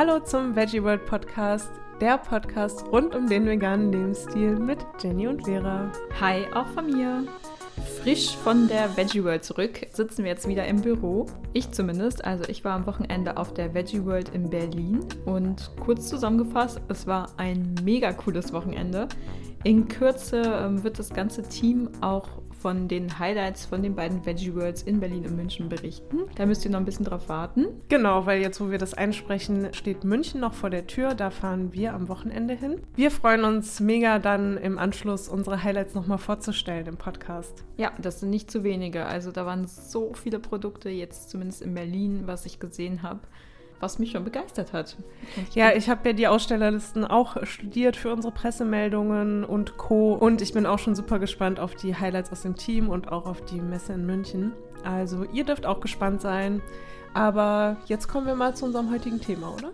[0.00, 1.68] Hallo zum Veggie World Podcast,
[2.00, 5.92] der Podcast rund um den veganen Lebensstil mit Jenny und Vera.
[6.18, 7.24] Hi, auch von mir.
[8.00, 11.26] Frisch von der Veggie World zurück sitzen wir jetzt wieder im Büro.
[11.52, 12.24] Ich zumindest.
[12.24, 17.06] Also ich war am Wochenende auf der Veggie World in Berlin und kurz zusammengefasst, es
[17.06, 19.06] war ein mega cooles Wochenende.
[19.64, 24.54] In Kürze ähm, wird das ganze Team auch von den Highlights von den beiden Veggie
[24.54, 26.18] Worlds in Berlin und München berichten.
[26.36, 27.66] Da müsst ihr noch ein bisschen drauf warten.
[27.88, 31.14] Genau, weil jetzt, wo wir das einsprechen, steht München noch vor der Tür.
[31.14, 32.80] Da fahren wir am Wochenende hin.
[32.94, 37.64] Wir freuen uns mega dann im Anschluss unsere Highlights nochmal vorzustellen im Podcast.
[37.78, 39.06] Ja, das sind nicht zu wenige.
[39.06, 43.20] Also da waren so viele Produkte jetzt zumindest in Berlin, was ich gesehen habe
[43.80, 44.96] was mich schon begeistert hat.
[45.54, 50.14] Ja, ich habe ja die Ausstellerlisten auch studiert für unsere Pressemeldungen und Co.
[50.14, 53.26] Und ich bin auch schon super gespannt auf die Highlights aus dem Team und auch
[53.26, 54.52] auf die Messe in München.
[54.84, 56.62] Also ihr dürft auch gespannt sein.
[57.14, 59.72] Aber jetzt kommen wir mal zu unserem heutigen Thema, oder?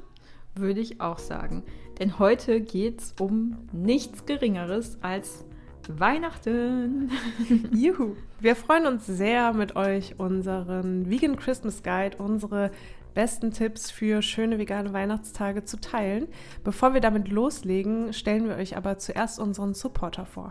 [0.55, 1.65] Würde ich auch sagen.
[1.99, 5.45] Denn heute geht es um nichts Geringeres als
[5.89, 7.11] Weihnachten.
[7.73, 8.17] Juhu.
[8.41, 12.71] Wir freuen uns sehr mit euch unseren Vegan Christmas Guide, unsere
[13.17, 16.29] besten Tipps für schöne vegane Weihnachtstage zu teilen.
[16.63, 20.51] Bevor wir damit loslegen, stellen wir euch aber zuerst unseren Supporter vor.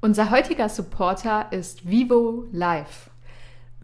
[0.00, 3.11] Unser heutiger Supporter ist Vivo Life.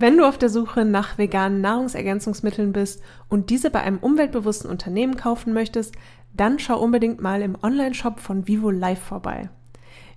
[0.01, 5.17] Wenn du auf der Suche nach veganen Nahrungsergänzungsmitteln bist und diese bei einem umweltbewussten Unternehmen
[5.17, 5.97] kaufen möchtest,
[6.33, 9.51] dann schau unbedingt mal im Online-Shop von Vivo Life vorbei.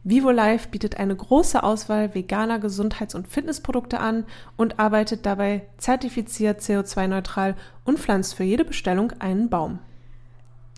[0.04, 6.62] Vivo Life bietet eine große Auswahl veganer Gesundheits- und Fitnessprodukte an und arbeitet dabei zertifiziert
[6.62, 9.80] CO2-neutral und pflanzt für jede Bestellung einen Baum.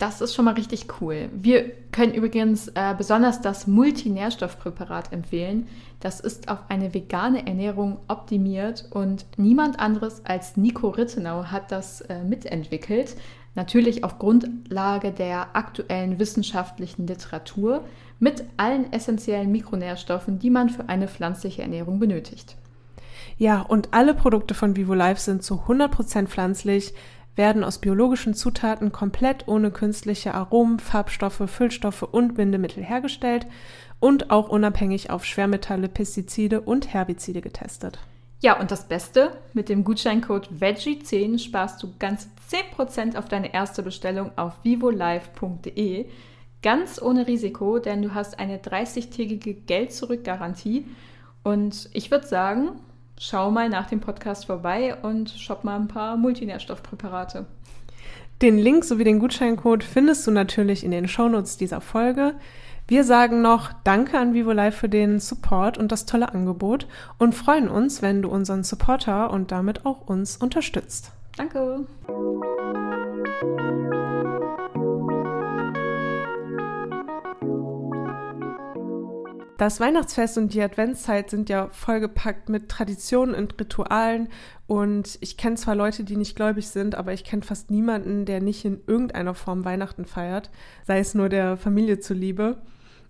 [0.04, 1.30] Das ist schon mal richtig cool.
[1.32, 5.66] Wir können übrigens äh, besonders das Multinährstoffpräparat empfehlen.
[6.00, 12.02] Das ist auf eine vegane Ernährung optimiert und niemand anderes als Nico Rittenau hat das
[12.02, 13.16] äh, mitentwickelt.
[13.54, 17.82] Natürlich auf Grundlage der aktuellen wissenschaftlichen Literatur
[18.18, 22.56] mit allen essentiellen Mikronährstoffen, die man für eine pflanzliche Ernährung benötigt.
[23.38, 26.92] Ja, und alle Produkte von Vivo Life sind zu 100% pflanzlich
[27.36, 33.46] werden aus biologischen Zutaten komplett ohne künstliche Aromen, Farbstoffe, Füllstoffe und Bindemittel hergestellt
[34.00, 37.98] und auch unabhängig auf Schwermetalle, Pestizide und Herbizide getestet.
[38.42, 43.82] Ja, und das Beste, mit dem Gutscheincode VEGGIE10 sparst du ganz 10% auf deine erste
[43.82, 46.06] Bestellung auf vivolive.de.
[46.62, 50.86] Ganz ohne Risiko, denn du hast eine 30-tägige Geld-Zurück-Garantie.
[51.42, 52.72] Und ich würde sagen,
[53.18, 57.46] schau mal nach dem Podcast vorbei und shop mal ein paar Multinährstoffpräparate.
[58.42, 62.34] Den Link sowie den Gutscheincode findest du natürlich in den Shownotes dieser Folge.
[62.86, 66.86] Wir sagen noch Danke an Vivo Live für den Support und das tolle Angebot
[67.18, 71.12] und freuen uns, wenn du unseren Supporter und damit auch uns unterstützt.
[71.36, 71.86] Danke.
[79.56, 84.28] Das Weihnachtsfest und die Adventszeit sind ja vollgepackt mit Traditionen und Ritualen.
[84.66, 88.40] Und ich kenne zwar Leute, die nicht gläubig sind, aber ich kenne fast niemanden, der
[88.40, 90.50] nicht in irgendeiner Form Weihnachten feiert,
[90.84, 92.58] sei es nur der Familie zuliebe.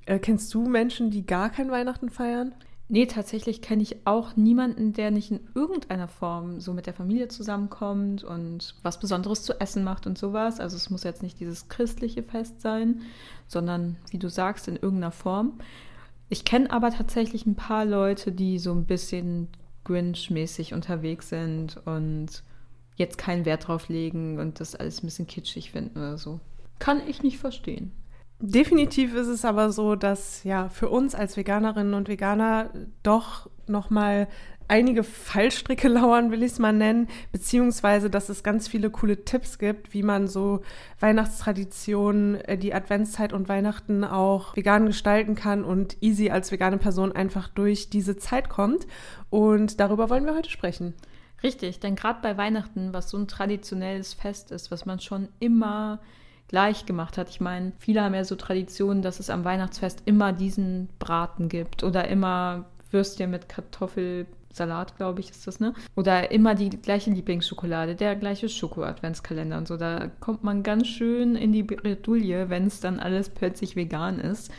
[0.04, 2.54] Äh, kennst du Menschen, die gar kein Weihnachten feiern?
[2.88, 7.28] Nee, tatsächlich kenne ich auch niemanden, der nicht in irgendeiner Form so mit der Familie
[7.28, 10.60] zusammenkommt und was Besonderes zu essen macht und sowas.
[10.60, 13.00] Also es muss jetzt nicht dieses christliche Fest sein,
[13.47, 15.54] sondern wie du sagst, in irgendeiner Form.
[16.28, 19.48] Ich kenne aber tatsächlich ein paar Leute, die so ein bisschen
[19.84, 22.42] Grinch-mäßig unterwegs sind und
[22.96, 26.40] jetzt keinen Wert drauf legen und das alles ein bisschen kitschig finden oder so.
[26.78, 27.92] Kann ich nicht verstehen.
[28.40, 32.70] Definitiv ist es aber so, dass ja für uns als Veganerinnen und Veganer
[33.03, 34.28] doch nochmal
[34.69, 39.59] einige Fallstricke lauern, will ich es mal nennen, beziehungsweise dass es ganz viele coole Tipps
[39.59, 40.63] gibt, wie man so
[41.01, 47.13] Weihnachtstraditionen, äh, die Adventszeit und Weihnachten auch vegan gestalten kann und easy als vegane Person
[47.13, 48.87] einfach durch diese Zeit kommt.
[49.31, 50.95] Und darüber wollen wir heute sprechen.
[51.43, 56.01] Richtig, denn gerade bei Weihnachten, was so ein traditionelles Fest ist, was man schon immer
[56.49, 57.28] gleich gemacht hat.
[57.28, 61.83] Ich meine, viele haben ja so Traditionen, dass es am Weihnachtsfest immer diesen Braten gibt
[61.83, 65.74] oder immer Würstchen mit Kartoffel, Salat, glaube ich, ist das, ne?
[65.97, 69.77] Oder immer die gleiche Lieblingsschokolade, der gleiche Schoko-Adventskalender und so.
[69.77, 74.53] Da kommt man ganz schön in die Bredouille, wenn es dann alles plötzlich vegan ist.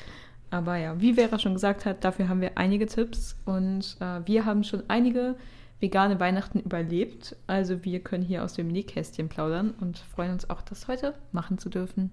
[0.52, 4.46] Aber ja, wie Vera schon gesagt hat, dafür haben wir einige Tipps und äh, wir
[4.46, 5.36] haben schon einige
[5.80, 7.36] vegane Weihnachten überlebt.
[7.48, 11.58] Also wir können hier aus dem Nähkästchen plaudern und freuen uns auch, das heute machen
[11.58, 12.12] zu dürfen.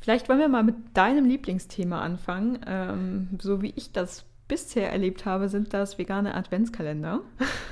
[0.00, 2.60] Vielleicht wollen wir mal mit deinem Lieblingsthema anfangen.
[2.66, 7.20] Ähm, so wie ich das bisher erlebt habe, sind das vegane Adventskalender.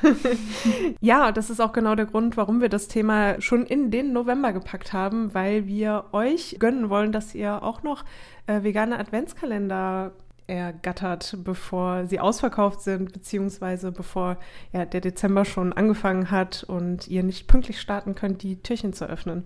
[1.00, 4.52] ja, das ist auch genau der Grund, warum wir das Thema schon in den November
[4.52, 8.04] gepackt haben, weil wir euch gönnen wollen, dass ihr auch noch
[8.46, 10.12] äh, vegane Adventskalender
[10.46, 14.38] ergattert, bevor sie ausverkauft sind, beziehungsweise bevor
[14.72, 19.06] ja, der Dezember schon angefangen hat und ihr nicht pünktlich starten könnt, die Türchen zu
[19.08, 19.44] öffnen.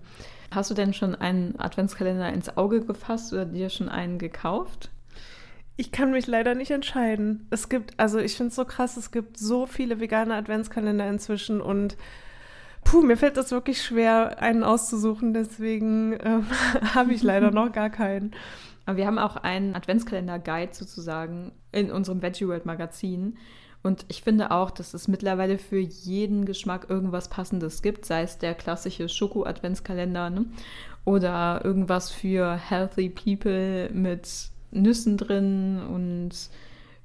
[0.51, 4.91] Hast du denn schon einen Adventskalender ins Auge gefasst oder dir schon einen gekauft?
[5.81, 7.47] Ich kann mich leider nicht entscheiden.
[7.49, 11.59] Es gibt, also ich finde es so krass, es gibt so viele vegane Adventskalender inzwischen
[11.59, 11.97] und
[12.83, 16.45] puh, mir fällt das wirklich schwer, einen auszusuchen, deswegen ähm,
[16.93, 18.29] habe ich leider noch gar keinen.
[18.85, 23.39] Aber wir haben auch einen Adventskalender-Guide sozusagen in unserem Veggie World Magazin.
[23.81, 28.37] Und ich finde auch, dass es mittlerweile für jeden Geschmack irgendwas Passendes gibt, sei es
[28.37, 30.45] der klassische Schoko-Adventskalender ne?
[31.05, 36.31] oder irgendwas für Healthy People mit Nüssen drin und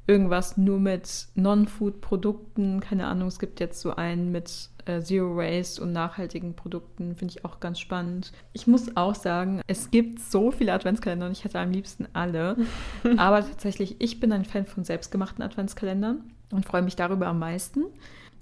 [0.07, 2.81] irgendwas nur mit Non-Food-Produkten.
[2.81, 7.35] Keine Ahnung, es gibt jetzt so einen mit äh, Zero Waste und nachhaltigen Produkten, finde
[7.37, 8.33] ich auch ganz spannend.
[8.53, 12.57] Ich muss auch sagen, es gibt so viele Adventskalender und ich hätte am liebsten alle.
[13.17, 16.23] Aber tatsächlich, ich bin ein Fan von selbstgemachten Adventskalendern
[16.53, 17.85] und freue mich darüber am meisten.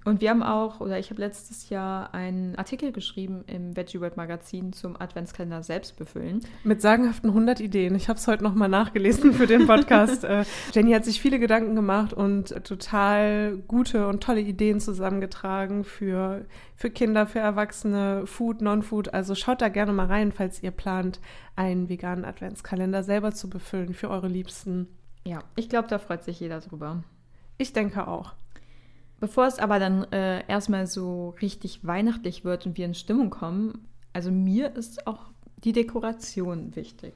[0.05, 4.19] Und wir haben auch, oder ich habe letztes Jahr einen Artikel geschrieben im Veggie World
[4.19, 6.41] Magazin zum Adventskalender selbst befüllen.
[6.63, 7.95] Mit sagenhaften 100 Ideen.
[7.95, 10.25] Ich habe es heute nochmal nachgelesen für den Podcast.
[10.35, 16.47] Äh, Jenny hat sich viele Gedanken gemacht und total gute und tolle Ideen zusammengetragen für,
[16.77, 19.13] für Kinder, für Erwachsene, Food, Non-Food.
[19.13, 21.21] Also schaut da gerne mal rein, falls ihr plant,
[21.57, 24.89] einen veganen Adventskalender selber zu befüllen für eure Liebsten.
[25.27, 27.03] Ja, ich glaube, da freut sich jeder drüber.
[27.59, 28.35] Ich denke auch.
[29.25, 33.89] Bevor es aber dann äh, erstmal so richtig weihnachtlich wird und wir in Stimmung kommen,
[34.13, 35.31] also mir ist auch
[35.65, 37.15] die Dekoration wichtig.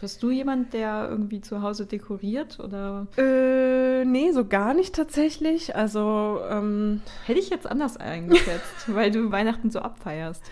[0.00, 3.06] Bist du jemand, der irgendwie zu Hause dekoriert oder?
[3.16, 5.76] Äh, nee, so gar nicht tatsächlich.
[5.76, 10.42] Also ähm, hätte ich jetzt anders eingeschätzt, weil du Weihnachten so abfeierst.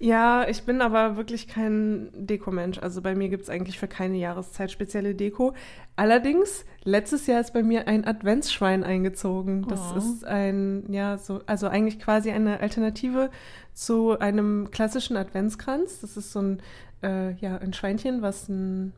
[0.00, 2.78] Ja, ich bin aber wirklich kein Dekomensch.
[2.78, 5.54] Also bei mir gibt es eigentlich für keine Jahreszeit spezielle Deko.
[5.96, 9.66] Allerdings, letztes Jahr ist bei mir ein Adventsschwein eingezogen.
[9.66, 9.98] Das oh.
[9.98, 13.30] ist ein, ja, so, also eigentlich quasi eine Alternative
[13.74, 16.00] zu einem klassischen Adventskranz.
[16.00, 16.62] Das ist so ein,
[17.02, 18.92] äh, ja, ein Schweinchen, was ein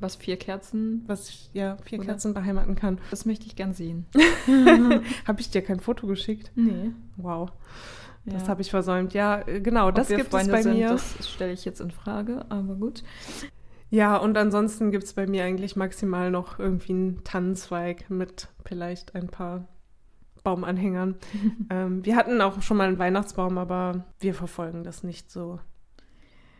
[0.00, 2.06] was vier Kerzen, was ja vier oder?
[2.06, 2.98] Kerzen beheimaten kann.
[3.10, 4.06] Das möchte ich gern sehen.
[5.26, 6.52] Habe ich dir kein Foto geschickt?
[6.54, 6.92] Nee.
[7.16, 7.50] Wow.
[8.24, 8.48] Das ja.
[8.48, 9.14] habe ich versäumt.
[9.14, 10.90] Ja, äh, genau, Ob das gibt Freunde es bei sind, mir.
[10.90, 13.02] Das stelle ich jetzt in Frage, aber gut.
[13.90, 19.14] Ja, und ansonsten gibt es bei mir eigentlich maximal noch irgendwie einen Tannenzweig mit vielleicht
[19.14, 19.66] ein paar
[20.44, 21.16] Baumanhängern.
[21.70, 25.58] ähm, wir hatten auch schon mal einen Weihnachtsbaum, aber wir verfolgen das nicht so.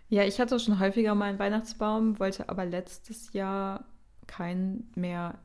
[0.09, 3.85] Ja, ich hatte schon häufiger mal einen Weihnachtsbaum, wollte aber letztes Jahr
[4.27, 5.39] keinen mehr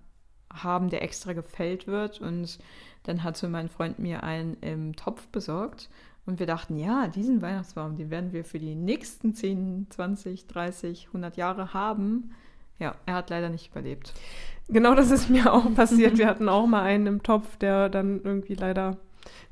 [0.54, 2.22] haben, der extra gefällt wird.
[2.22, 2.60] Und
[3.04, 5.90] dann hatte mein Freund mir einen im Topf besorgt.
[6.26, 11.08] Und wir dachten, ja, diesen Weihnachtsbaum, den werden wir für die nächsten 10, 20, 30,
[11.08, 12.32] 100 Jahre haben.
[12.80, 14.14] Ja, er hat leider nicht überlebt.
[14.70, 16.18] Genau das ist mir auch passiert.
[16.18, 18.98] wir hatten auch mal einen im Topf, der dann irgendwie leider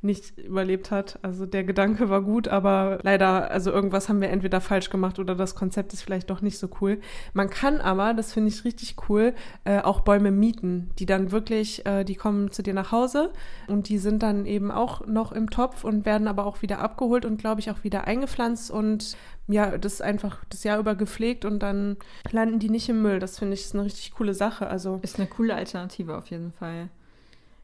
[0.01, 1.20] nicht überlebt hat.
[1.22, 5.36] Also der Gedanke war gut, aber leider, also irgendwas haben wir entweder falsch gemacht oder
[5.36, 7.00] das Konzept ist vielleicht doch nicht so cool.
[7.34, 11.86] Man kann aber, das finde ich richtig cool, äh, auch Bäume mieten, die dann wirklich,
[11.86, 13.32] äh, die kommen zu dir nach Hause
[13.68, 17.25] und die sind dann eben auch noch im Topf und werden aber auch wieder abgeholt
[17.25, 19.16] und glaube ich auch wieder eingepflanzt und
[19.48, 21.98] ja, das ist einfach das Jahr über gepflegt und dann
[22.32, 23.20] landen die nicht im Müll.
[23.20, 24.68] Das finde ich ist eine richtig coole Sache.
[24.68, 26.90] Also ist eine coole Alternative auf jeden Fall.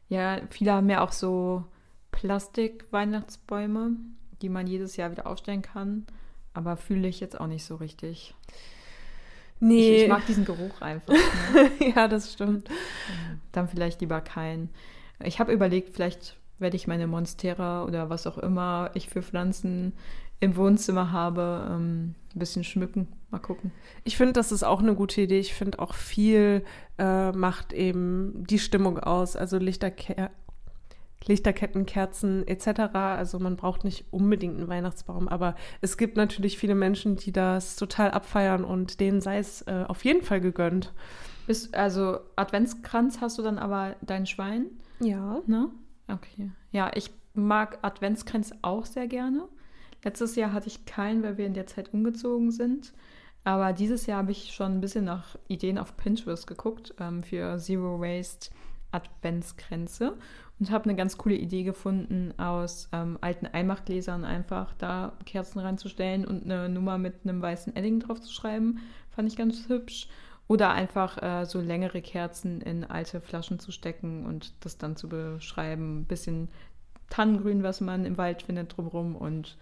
[0.08, 1.64] Ja, viele haben ja auch so
[2.10, 3.96] Plastik-Weihnachtsbäume,
[4.42, 6.06] die man jedes Jahr wieder aufstellen kann.
[6.54, 8.34] Aber fühle ich jetzt auch nicht so richtig.
[9.60, 9.96] Nee.
[9.96, 11.14] Ich, ich mag diesen Geruch einfach.
[11.52, 11.70] Ne?
[11.94, 12.68] ja, das stimmt.
[13.52, 14.70] Dann vielleicht lieber keinen.
[15.22, 19.92] Ich habe überlegt, vielleicht werde ich meine Monstera oder was auch immer ich für Pflanzen
[20.40, 23.08] im Wohnzimmer habe, ähm, ein bisschen schmücken.
[23.30, 23.72] Mal gucken.
[24.04, 25.40] Ich finde, das ist auch eine gute Idee.
[25.40, 26.64] Ich finde auch viel
[26.98, 29.36] äh, macht eben die Stimmung aus.
[29.36, 30.30] Also Lichterker
[31.26, 32.94] Lichterketten, Kerzen etc.
[32.94, 37.76] Also man braucht nicht unbedingt einen Weihnachtsbaum, aber es gibt natürlich viele Menschen, die das
[37.76, 40.92] total abfeiern und denen sei es äh, auf jeden Fall gegönnt.
[41.46, 44.66] Bist, also Adventskranz hast du dann aber dein Schwein?
[45.00, 45.40] Ja.
[45.46, 45.70] Ne?
[46.06, 46.50] Okay.
[46.72, 49.48] Ja, ich mag Adventskränze auch sehr gerne.
[50.04, 52.92] Letztes Jahr hatte ich keinen, weil wir in der Zeit umgezogen sind.
[53.44, 57.58] Aber dieses Jahr habe ich schon ein bisschen nach Ideen auf Pinterest geguckt ähm, für
[57.58, 58.50] Zero Waste
[58.92, 60.16] Adventskränze
[60.60, 66.24] und habe eine ganz coole Idee gefunden, aus ähm, alten Einmachgläsern einfach da Kerzen reinzustellen
[66.24, 68.80] und eine Nummer mit einem weißen Edding drauf zu schreiben.
[69.10, 70.08] Fand ich ganz hübsch.
[70.48, 75.06] Oder einfach äh, so längere Kerzen in alte Flaschen zu stecken und das dann zu
[75.06, 76.00] beschreiben.
[76.00, 76.48] Ein bisschen
[77.10, 79.58] Tannengrün, was man im Wald findet, drumherum und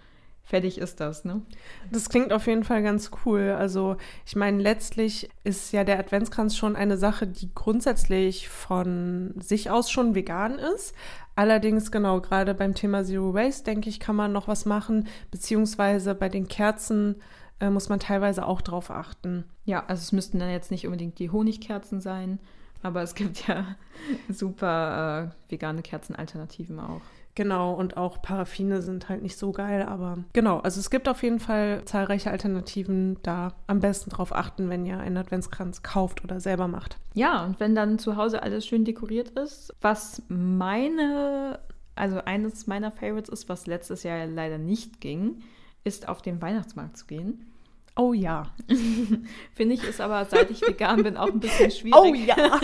[0.47, 1.43] fertig ist das, ne?
[1.91, 3.57] Das klingt auf jeden Fall ganz cool.
[3.59, 9.71] Also, ich meine, letztlich ist ja der Adventskranz schon eine Sache, die grundsätzlich von sich
[9.71, 10.95] aus schon vegan ist.
[11.35, 16.15] Allerdings, genau, gerade beim Thema Zero Waste, denke ich, kann man noch was machen, beziehungsweise
[16.15, 17.17] bei den Kerzen
[17.59, 19.45] äh, muss man teilweise auch drauf achten.
[19.65, 22.39] Ja, also es müssten dann jetzt nicht unbedingt die Honigkerzen sein,
[22.83, 23.77] aber es gibt ja
[24.29, 27.03] super äh, vegane Kerzenalternativen auch.
[27.37, 31.23] Genau, und auch Paraffine sind halt nicht so geil, aber genau, also es gibt auf
[31.23, 36.41] jeden Fall zahlreiche Alternativen, da am besten drauf achten, wenn ihr einen Adventskranz kauft oder
[36.41, 36.99] selber macht.
[37.13, 41.61] Ja, und wenn dann zu Hause alles schön dekoriert ist, was meine,
[41.95, 45.43] also eines meiner Favorites ist, was letztes Jahr leider nicht ging,
[45.85, 47.53] ist auf den Weihnachtsmarkt zu gehen.
[47.99, 48.45] Oh ja.
[49.55, 51.99] Finde ich ist aber, seit ich vegan bin, auch ein bisschen schwierig.
[51.99, 52.61] Oh ja.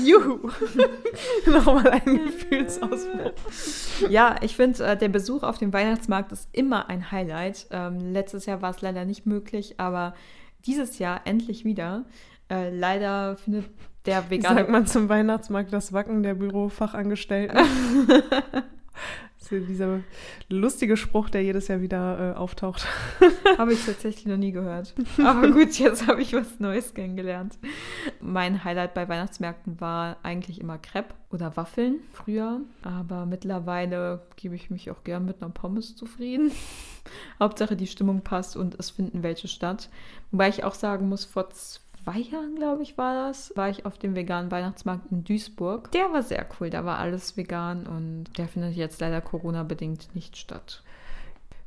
[0.04, 0.50] Juhu.
[1.46, 3.32] Nochmal ein Gefühlsausbruch.
[4.08, 7.66] Ja, ich finde, äh, der Besuch auf dem Weihnachtsmarkt ist immer ein Highlight.
[7.70, 10.14] Ähm, letztes Jahr war es leider nicht möglich, aber
[10.64, 12.06] dieses Jahr endlich wieder.
[12.50, 13.66] Äh, leider findet
[14.06, 14.60] der vegane...
[14.60, 17.58] Sagt man zum Weihnachtsmarkt das Wacken der Bürofachangestellten?
[19.58, 20.00] Dieser
[20.48, 22.86] lustige Spruch, der jedes Jahr wieder äh, auftaucht.
[23.58, 24.94] habe ich tatsächlich noch nie gehört.
[25.24, 27.58] Aber gut, jetzt habe ich was Neues kennengelernt.
[28.20, 32.60] Mein Highlight bei Weihnachtsmärkten war eigentlich immer Crepe oder Waffeln früher.
[32.82, 36.52] Aber mittlerweile gebe ich mich auch gern mit einer Pommes zufrieden.
[37.40, 39.88] Hauptsache die Stimmung passt und es finden welche statt.
[40.30, 43.98] Wobei ich auch sagen muss, vor zwei Jahren, glaube ich, war das, war ich auf
[43.98, 45.90] dem veganen Weihnachtsmarkt in Duisburg.
[45.92, 50.36] Der war sehr cool, da war alles vegan und der findet jetzt leider Corona-bedingt nicht
[50.36, 50.82] statt.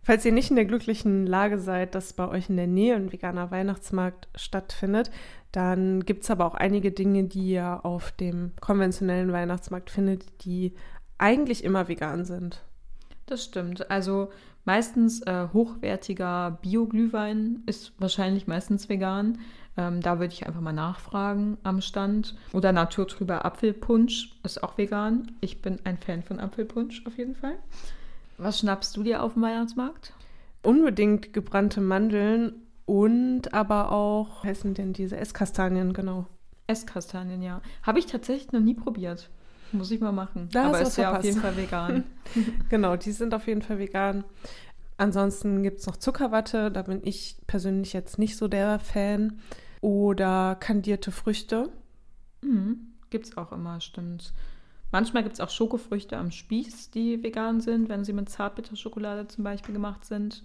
[0.02, 3.14] Falls ihr nicht in der glücklichen Lage seid, dass bei euch in der Nähe ein
[3.14, 5.12] veganer Weihnachtsmarkt stattfindet,
[5.54, 10.74] dann gibt es aber auch einige Dinge, die ihr auf dem konventionellen Weihnachtsmarkt findet, die
[11.18, 12.64] eigentlich immer vegan sind.
[13.28, 13.90] Das stimmt.
[13.90, 14.30] Also
[14.66, 19.40] meistens äh, hochwertiger Bio-Glühwein ist wahrscheinlich meistens vegan.
[19.76, 22.36] Ähm, da würde ich einfach mal nachfragen am Stand.
[22.54, 25.32] Oder naturtrüber Apfelpunsch ist auch vegan.
[25.42, 27.58] Ich bin ein Fan von Apfelpunsch auf jeden Fall.
[28.38, 30.14] Was schnappst du dir auf dem Weihnachtsmarkt?
[30.62, 32.54] Unbedingt gebrannte Mandeln
[32.86, 36.28] und aber auch, heißen denn diese Esskastanien, genau.
[36.68, 37.62] Esskastanien, ja.
[37.82, 39.30] Habe ich tatsächlich noch nie probiert.
[39.72, 40.50] Muss ich mal machen.
[40.52, 42.04] Da aber ist ja auf jeden Fall vegan.
[42.70, 44.24] genau, die sind auf jeden Fall vegan.
[44.98, 49.40] Ansonsten gibt es noch Zuckerwatte, da bin ich persönlich jetzt nicht so der Fan
[49.82, 51.70] oder kandierte Früchte.
[52.42, 52.94] Mhm.
[53.10, 54.34] Gibt es auch immer, stimmt.
[54.92, 59.44] Manchmal gibt es auch Schokofrüchte am Spieß, die vegan sind, wenn sie mit Zartbitterschokolade zum
[59.44, 60.44] Beispiel gemacht sind.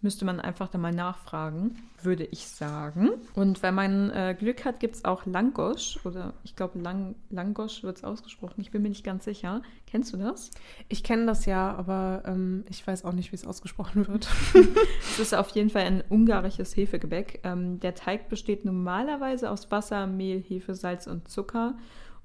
[0.00, 3.10] Müsste man einfach da mal nachfragen, würde ich sagen.
[3.34, 7.82] Und wenn man äh, Glück hat, gibt es auch Langosch oder ich glaube Lang, Langosch
[7.82, 8.60] wird es ausgesprochen.
[8.60, 9.62] Ich bin mir nicht ganz sicher.
[9.86, 10.52] Kennst du das?
[10.88, 14.28] Ich kenne das ja, aber ähm, ich weiß auch nicht, wie es ausgesprochen wird.
[15.00, 17.40] es ist auf jeden Fall ein ungarisches Hefegebäck.
[17.42, 21.76] Ähm, der Teig besteht normalerweise aus Wasser, Mehl, Hefe, Salz und Zucker.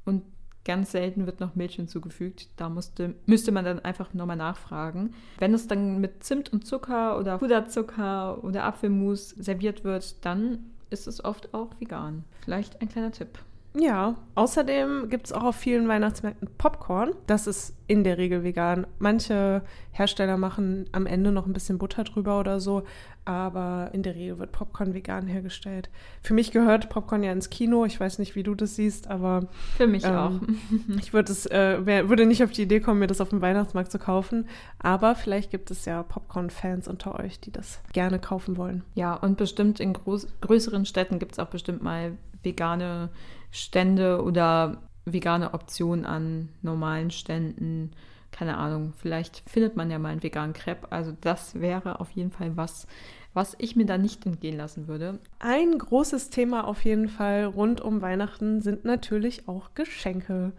[0.06, 0.22] Und
[0.66, 2.48] Ganz selten wird noch Milch hinzugefügt.
[2.56, 5.14] Da musste, müsste man dann einfach nochmal nachfragen.
[5.38, 11.08] Wenn es dann mit Zimt und Zucker oder Puderzucker oder Apfelmus serviert wird, dann ist
[11.08, 12.24] es oft auch vegan.
[12.46, 13.40] Vielleicht ein kleiner Tipp.
[13.76, 17.14] Ja, außerdem gibt es auch auf vielen Weihnachtsmärkten Popcorn.
[17.26, 18.86] Das ist in der Regel vegan.
[19.00, 22.84] Manche Hersteller machen am Ende noch ein bisschen Butter drüber oder so,
[23.26, 25.90] aber in der Regel wird Popcorn vegan hergestellt.
[26.22, 27.84] Für mich gehört Popcorn ja ins Kino.
[27.86, 29.48] Ich weiß nicht, wie du das siehst, aber.
[29.76, 30.32] Für mich ähm, auch.
[31.00, 33.92] ich würde, es, äh, würde nicht auf die Idee kommen, mir das auf dem Weihnachtsmarkt
[33.92, 34.48] zu kaufen.
[34.78, 38.84] Aber vielleicht gibt es ja Popcorn-Fans unter euch, die das gerne kaufen wollen.
[38.94, 43.10] Ja, und bestimmt in groß, größeren Städten gibt es auch bestimmt mal vegane
[43.54, 47.92] Stände oder vegane Optionen an normalen Ständen.
[48.32, 50.92] Keine Ahnung, vielleicht findet man ja mal einen veganen Crepe.
[50.92, 52.88] Also das wäre auf jeden Fall was,
[53.36, 55.20] was ich mir da nicht entgehen lassen würde.
[55.38, 60.54] Ein großes Thema auf jeden Fall rund um Weihnachten sind natürlich auch Geschenke.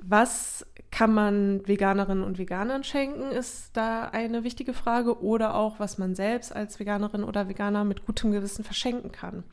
[0.00, 5.22] Was kann man Veganerinnen und Veganern schenken, ist da eine wichtige Frage.
[5.22, 9.44] Oder auch, was man selbst als Veganerin oder Veganer mit gutem Gewissen verschenken kann.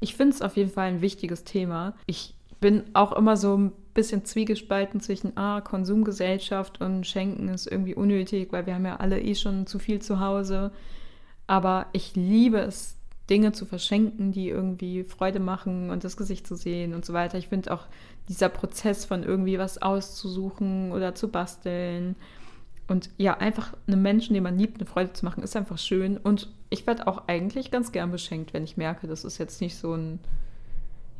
[0.00, 1.94] Ich finde es auf jeden Fall ein wichtiges Thema.
[2.06, 7.94] Ich bin auch immer so ein bisschen zwiegespalten zwischen ah, Konsumgesellschaft und Schenken ist irgendwie
[7.94, 10.72] unnötig, weil wir haben ja alle eh schon zu viel zu Hause.
[11.46, 12.96] Aber ich liebe es,
[13.28, 17.38] Dinge zu verschenken, die irgendwie Freude machen und das Gesicht zu sehen und so weiter.
[17.38, 17.86] Ich finde auch
[18.28, 22.16] dieser Prozess von irgendwie was auszusuchen oder zu basteln
[22.90, 26.16] und ja, einfach einem Menschen, den man liebt, eine Freude zu machen, ist einfach schön.
[26.16, 29.76] Und ich werde auch eigentlich ganz gern beschenkt, wenn ich merke, das ist jetzt nicht
[29.76, 30.18] so ein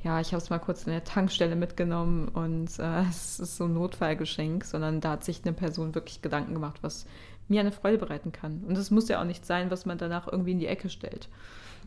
[0.03, 3.65] ja, ich habe es mal kurz in der Tankstelle mitgenommen und äh, es ist so
[3.65, 7.07] ein Notfallgeschenk, sondern da hat sich eine Person wirklich Gedanken gemacht, was
[7.49, 8.62] mir eine Freude bereiten kann.
[8.67, 11.29] Und es muss ja auch nicht sein, was man danach irgendwie in die Ecke stellt.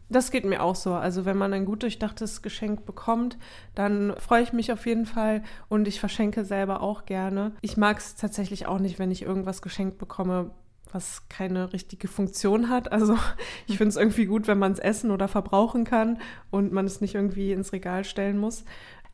[0.10, 0.94] Das geht mir auch so.
[0.94, 3.38] Also wenn man ein gut durchdachtes Geschenk bekommt,
[3.74, 7.54] dann freue ich mich auf jeden Fall und ich verschenke selber auch gerne.
[7.62, 10.52] Ich mag es tatsächlich auch nicht, wenn ich irgendwas geschenkt bekomme,
[10.92, 12.92] was keine richtige Funktion hat.
[12.92, 13.18] Also
[13.68, 16.20] ich finde es irgendwie gut, wenn man es essen oder verbrauchen kann
[16.52, 18.64] und man es nicht irgendwie ins Regal stellen muss.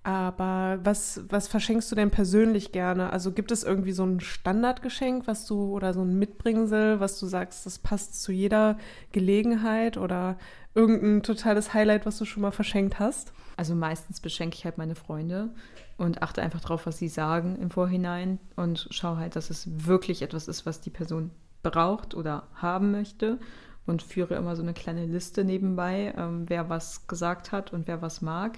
[0.03, 3.11] Aber was, was verschenkst du denn persönlich gerne?
[3.11, 7.27] Also gibt es irgendwie so ein Standardgeschenk, was du oder so ein Mitbringsel, was du
[7.27, 8.77] sagst, das passt zu jeder
[9.11, 10.37] Gelegenheit oder
[10.73, 13.33] irgendein totales Highlight, was du schon mal verschenkt hast?
[13.57, 15.49] Also meistens beschenke ich halt meine Freunde
[15.97, 20.21] und achte einfach drauf, was sie sagen im Vorhinein und schaue halt, dass es wirklich
[20.21, 23.37] etwas ist, was die Person braucht oder haben möchte
[23.85, 28.01] und führe immer so eine kleine Liste nebenbei, ähm, wer was gesagt hat und wer
[28.01, 28.57] was mag,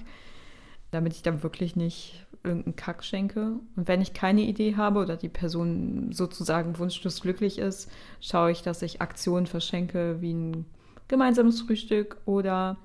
[0.91, 3.59] damit ich dann wirklich nicht irgendeinen Kack schenke.
[3.75, 8.61] Und wenn ich keine Idee habe oder die Person sozusagen wunschlos glücklich ist, schaue ich,
[8.61, 10.65] dass ich Aktionen verschenke, wie ein
[11.07, 12.77] gemeinsames Frühstück oder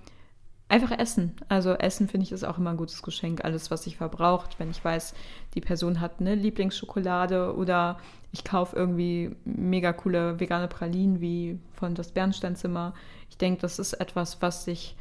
[0.69, 1.35] einfach Essen.
[1.49, 3.45] Also Essen finde ich ist auch immer ein gutes Geschenk.
[3.45, 4.59] Alles, was sich verbraucht.
[4.59, 5.15] Wenn ich weiß,
[5.55, 7.99] die Person hat eine Lieblingsschokolade oder
[8.33, 12.95] ich kaufe irgendwie mega coole vegane Pralinen wie von das Bernsteinzimmer.
[13.31, 14.97] Ich denke, das ist etwas, was sich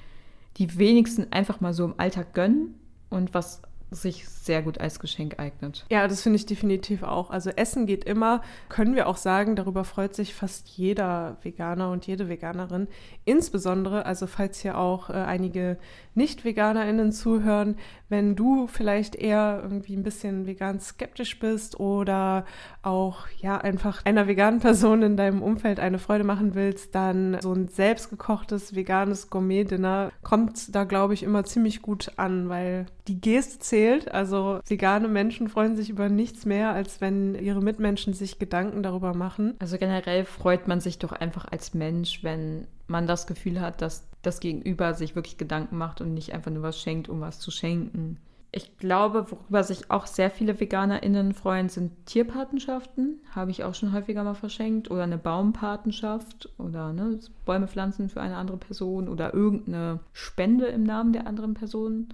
[0.58, 2.76] die wenigsten einfach mal so im Alltag gönnen
[3.16, 5.86] und was sich sehr gut als Geschenk eignet.
[5.90, 7.30] Ja, das finde ich definitiv auch.
[7.30, 12.06] Also Essen geht immer, können wir auch sagen, darüber freut sich fast jeder Veganer und
[12.06, 12.88] jede Veganerin.
[13.26, 15.78] Insbesondere, also falls hier auch äh, einige
[16.14, 17.78] Nicht-VeganerInnen zuhören,
[18.10, 22.46] wenn du vielleicht eher irgendwie ein bisschen vegan skeptisch bist oder
[22.82, 27.54] auch ja einfach einer veganen Person in deinem Umfeld eine Freude machen willst, dann so
[27.54, 33.60] ein selbstgekochtes veganes Gourmet-Dinner kommt da, glaube ich, immer ziemlich gut an, weil die Geste
[33.60, 34.12] zählt.
[34.12, 39.14] Also vegane Menschen freuen sich über nichts mehr, als wenn ihre Mitmenschen sich Gedanken darüber
[39.14, 39.56] machen.
[39.60, 44.08] Also generell freut man sich doch einfach als Mensch, wenn man das Gefühl hat, dass
[44.22, 47.52] das Gegenüber sich wirklich Gedanken macht und nicht einfach nur was schenkt, um was zu
[47.52, 48.18] schenken.
[48.52, 53.20] Ich glaube, worüber sich auch sehr viele VeganerInnen freuen, sind Tierpatenschaften.
[53.32, 54.90] Habe ich auch schon häufiger mal verschenkt.
[54.90, 60.84] Oder eine Baumpatenschaft oder ne, Bäume pflanzen für eine andere Person oder irgendeine Spende im
[60.84, 62.08] Namen der anderen Person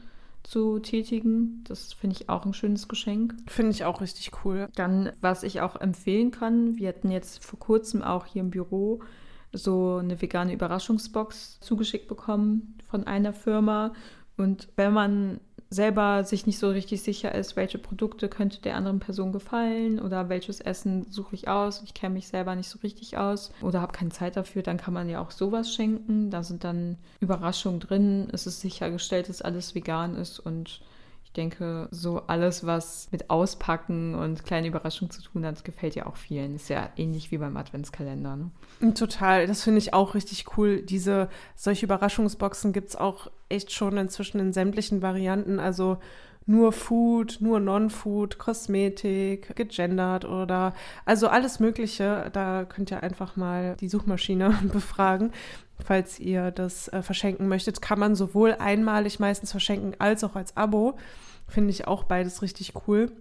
[0.44, 1.64] zu tätigen.
[1.66, 3.36] Das finde ich auch ein schönes Geschenk.
[3.48, 4.68] Finde ich auch richtig cool.
[4.76, 9.02] Dann, was ich auch empfehlen kann, wir hatten jetzt vor kurzem auch hier im Büro
[9.54, 13.94] so eine vegane Überraschungsbox zugeschickt bekommen von einer Firma.
[14.38, 15.40] Und wenn man
[15.74, 20.28] selber sich nicht so richtig sicher ist, welche Produkte könnte der anderen Person gefallen oder
[20.28, 21.82] welches Essen suche ich aus.
[21.86, 24.94] Ich kenne mich selber nicht so richtig aus oder habe keine Zeit dafür, dann kann
[24.94, 26.30] man ja auch sowas schenken.
[26.30, 28.28] Da sind dann Überraschungen drin.
[28.34, 30.82] Es ist sichergestellt, dass alles vegan ist und
[31.32, 36.06] ich denke, so alles, was mit Auspacken und kleinen Überraschungen zu tun hat, gefällt ja
[36.06, 36.56] auch vielen.
[36.56, 38.36] Ist ja ähnlich wie beim Adventskalender.
[38.36, 38.94] Ne?
[38.96, 40.82] Total, das finde ich auch richtig cool.
[40.82, 45.62] Diese solche Überraschungsboxen gibt es auch echt schon inzwischen in sämtlichen Varianten.
[45.62, 46.00] Also
[46.46, 50.74] nur Food, nur Non-Food, Kosmetik, gegendert oder
[51.06, 52.30] also alles Mögliche.
[52.34, 55.32] Da könnt ihr einfach mal die Suchmaschine befragen.
[55.84, 60.56] Falls ihr das äh, verschenken möchtet, kann man sowohl einmalig meistens verschenken als auch als
[60.58, 60.98] Abo.
[61.48, 63.12] Finde ich auch beides richtig cool.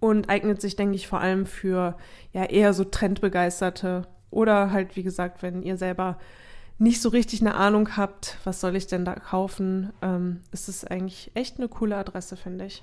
[0.00, 1.96] Und eignet sich, denke ich, vor allem für
[2.32, 6.18] ja eher so Trendbegeisterte oder halt, wie gesagt, wenn ihr selber
[6.78, 10.84] nicht so richtig eine Ahnung habt, was soll ich denn da kaufen, ähm, ist es
[10.84, 12.82] eigentlich echt eine coole Adresse, finde ich.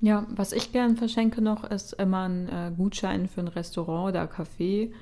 [0.00, 4.24] Ja, was ich gern verschenke noch, ist immer ein äh, Gutschein für ein Restaurant oder
[4.24, 4.92] Café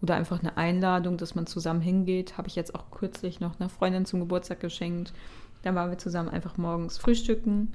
[0.00, 2.38] oder einfach eine Einladung, dass man zusammen hingeht.
[2.38, 5.12] Habe ich jetzt auch kürzlich noch einer Freundin zum Geburtstag geschenkt.
[5.62, 7.72] Dann waren wir zusammen einfach morgens frühstücken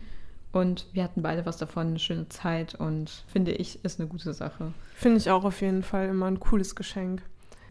[0.52, 4.34] und wir hatten beide was davon, eine schöne Zeit und finde ich, ist eine gute
[4.34, 4.74] Sache.
[4.96, 7.22] Finde ich auch auf jeden Fall immer ein cooles Geschenk.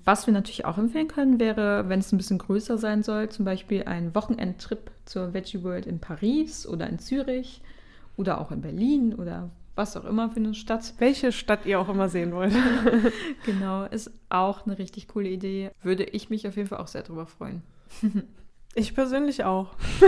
[0.07, 3.45] Was wir natürlich auch empfehlen können, wäre, wenn es ein bisschen größer sein soll, zum
[3.45, 7.61] Beispiel ein Wochenendtrip zur Veggie World in Paris oder in Zürich
[8.17, 10.95] oder auch in Berlin oder was auch immer für eine Stadt.
[10.99, 12.55] Welche Stadt ihr auch immer sehen wollt.
[13.45, 15.73] genau, ist auch eine richtig coole Idee.
[15.83, 17.63] Würde ich mich auf jeden Fall auch sehr drüber freuen.
[18.77, 19.75] ich persönlich auch.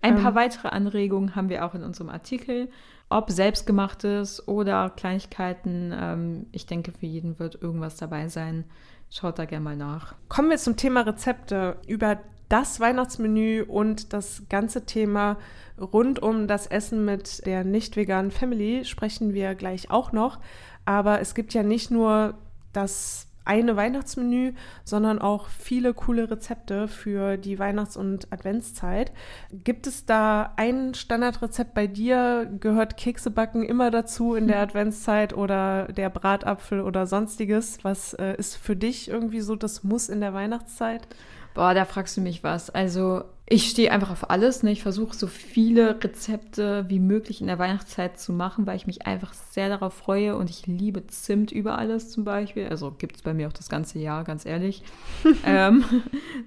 [0.00, 0.34] Ein paar ähm.
[0.34, 2.70] weitere Anregungen haben wir auch in unserem Artikel.
[3.10, 8.64] Ob selbstgemachtes oder Kleinigkeiten, ähm, ich denke, für jeden wird irgendwas dabei sein,
[9.10, 10.14] schaut da gerne mal nach.
[10.28, 11.76] Kommen wir zum Thema Rezepte.
[11.88, 15.38] Über das Weihnachtsmenü und das ganze Thema
[15.80, 20.38] rund um das Essen mit der nicht veganen Family sprechen wir gleich auch noch.
[20.84, 22.34] Aber es gibt ja nicht nur
[22.72, 24.52] das eine Weihnachtsmenü,
[24.84, 29.12] sondern auch viele coole Rezepte für die Weihnachts- und Adventszeit.
[29.52, 32.50] Gibt es da ein Standardrezept bei dir?
[32.60, 34.60] Gehört Keksebacken immer dazu in der.
[34.70, 37.82] Adventszeit oder der Bratapfel oder sonstiges?
[37.82, 41.08] Was äh, ist für dich irgendwie so das Muss in der Weihnachtszeit?
[41.54, 42.70] Boah, da fragst du mich was.
[42.70, 44.62] Also ich stehe einfach auf alles.
[44.62, 44.70] Ne?
[44.70, 49.08] Ich versuche so viele Rezepte wie möglich in der Weihnachtszeit zu machen, weil ich mich
[49.08, 52.68] einfach sehr darauf freue und ich liebe Zimt über alles zum Beispiel.
[52.68, 54.84] Also gibt es bei mir auch das ganze Jahr, ganz ehrlich.
[55.44, 55.84] ähm,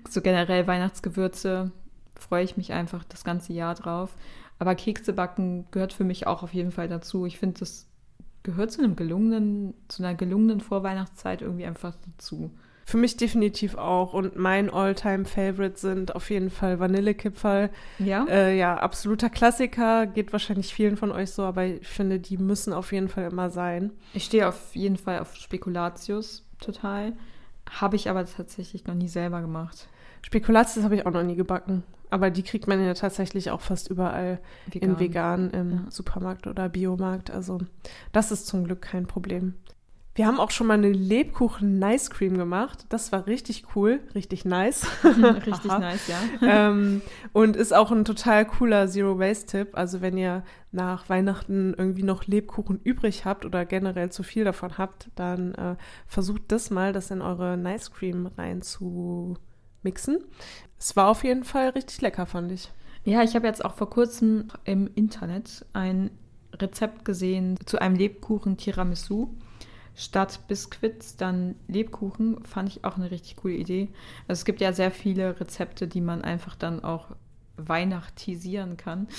[0.09, 1.71] so generell Weihnachtsgewürze
[2.17, 4.15] freue ich mich einfach das ganze Jahr drauf.
[4.57, 7.25] Aber Kekse backen gehört für mich auch auf jeden Fall dazu.
[7.25, 7.85] Ich finde, das
[8.43, 12.49] gehört zu einem gelungenen, zu einer gelungenen Vorweihnachtszeit irgendwie einfach dazu.
[12.85, 14.13] Für mich definitiv auch.
[14.13, 17.69] Und mein All-Time-Favorite sind auf jeden Fall Vanillekipferl.
[17.99, 18.25] Ja.
[18.25, 20.05] Äh, ja, absoluter Klassiker.
[20.05, 23.49] Geht wahrscheinlich vielen von euch so, aber ich finde, die müssen auf jeden Fall immer
[23.49, 23.91] sein.
[24.13, 27.13] Ich stehe auf jeden Fall auf Spekulatius total.
[27.69, 29.87] Habe ich aber tatsächlich noch nie selber gemacht.
[30.21, 31.83] Spekulatius habe ich auch noch nie gebacken.
[32.09, 34.89] Aber die kriegt man ja tatsächlich auch fast überall vegan.
[34.89, 35.85] in vegan im ja.
[35.89, 37.31] Supermarkt oder Biomarkt.
[37.31, 37.59] Also
[38.11, 39.55] das ist zum Glück kein Problem.
[40.15, 42.85] Wir haben auch schon mal eine Lebkuchen-Nice Cream gemacht.
[42.89, 44.85] Das war richtig cool, richtig nice.
[45.03, 46.19] richtig nice, ja.
[46.69, 49.69] ähm, und ist auch ein total cooler Zero-Waste-Tipp.
[49.73, 54.77] Also wenn ihr nach Weihnachten irgendwie noch Lebkuchen übrig habt oder generell zu viel davon
[54.77, 59.35] habt, dann äh, versucht das mal, das in eure Nice Cream rein zu
[59.81, 60.23] mixen.
[60.77, 62.71] Es war auf jeden Fall richtig lecker, fand ich.
[63.03, 66.11] Ja, ich habe jetzt auch vor kurzem im Internet ein
[66.53, 69.35] Rezept gesehen zu einem Lebkuchen Tiramisu
[69.95, 73.89] statt Biskuits dann Lebkuchen, fand ich auch eine richtig coole Idee.
[74.27, 77.07] Also es gibt ja sehr viele Rezepte, die man einfach dann auch
[77.57, 79.07] weihnachtisieren kann.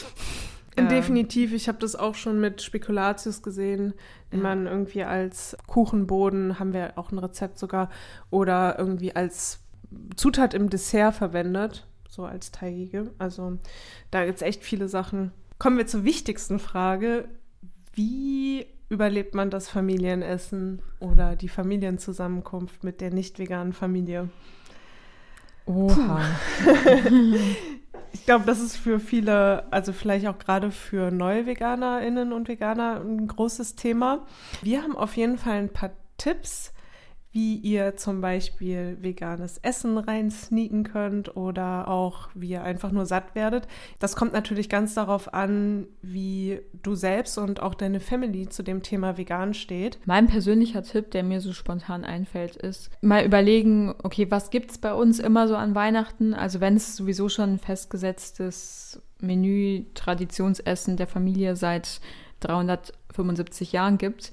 [0.76, 3.94] Ähm, Definitiv, ich habe das auch schon mit Spekulatius gesehen,
[4.32, 4.42] den ja.
[4.42, 7.90] man irgendwie als Kuchenboden, haben wir auch ein Rezept sogar,
[8.30, 9.60] oder irgendwie als
[10.16, 13.12] Zutat im Dessert verwendet, so als teigige.
[13.18, 13.58] Also
[14.10, 15.32] da gibt es echt viele Sachen.
[15.58, 17.28] Kommen wir zur wichtigsten Frage.
[17.92, 24.29] Wie überlebt man das Familienessen oder die Familienzusammenkunft mit der nicht veganen Familie?
[25.66, 26.20] Oha.
[28.12, 33.01] ich glaube, das ist für viele, also vielleicht auch gerade für neue Veganerinnen und Veganer
[33.01, 34.27] ein großes Thema.
[34.62, 36.73] Wir haben auf jeden Fall ein paar Tipps,
[37.35, 43.35] wie ihr zum Beispiel veganes Essen reinsneaken könnt oder auch wie ihr einfach nur satt
[43.35, 43.66] werdet.
[43.99, 48.85] Das kommt natürlich ganz darauf an, wie du selbst und auch deine Family zu dem
[48.85, 49.99] Thema vegan steht.
[50.05, 54.79] Mein persönlicher Tipp, der mir so spontan einfällt, ist mal überlegen, okay, was gibt es
[54.79, 56.35] bei uns immer so an Weihnachten?
[56.35, 62.01] Also wenn es sowieso schon ein festgesetztes Menü, Traditionsessen der Familie seit
[62.40, 64.31] 375 Jahren gibt,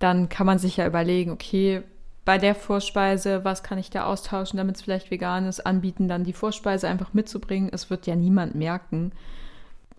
[0.00, 1.84] dann kann man sich ja überlegen, okay,
[2.24, 6.24] bei der Vorspeise, was kann ich da austauschen, damit es vielleicht vegan ist, anbieten, dann
[6.24, 7.70] die Vorspeise einfach mitzubringen.
[7.72, 9.12] Es wird ja niemand merken,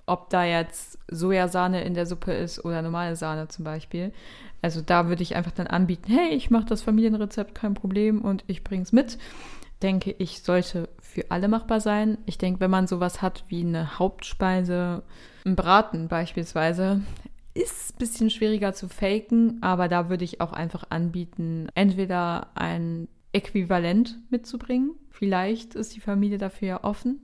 [0.06, 4.14] ob da jetzt Sojasahne in der Suppe ist oder normale Sahne zum Beispiel.
[4.62, 8.44] Also da würde ich einfach dann anbieten, hey, ich mache das Familienrezept, kein Problem und
[8.48, 9.18] ich bringe es mit.
[9.82, 12.20] Denke ich, sollte für alle machbar sein.
[12.28, 15.02] Ich denke, wenn man sowas hat wie eine Hauptspeise,
[15.44, 17.02] ein Braten beispielsweise,
[17.54, 23.08] ist ein bisschen schwieriger zu faken, aber da würde ich auch einfach anbieten, entweder ein
[23.34, 24.96] Äquivalent mitzubringen.
[25.10, 27.22] Vielleicht ist die Familie dafür ja offen,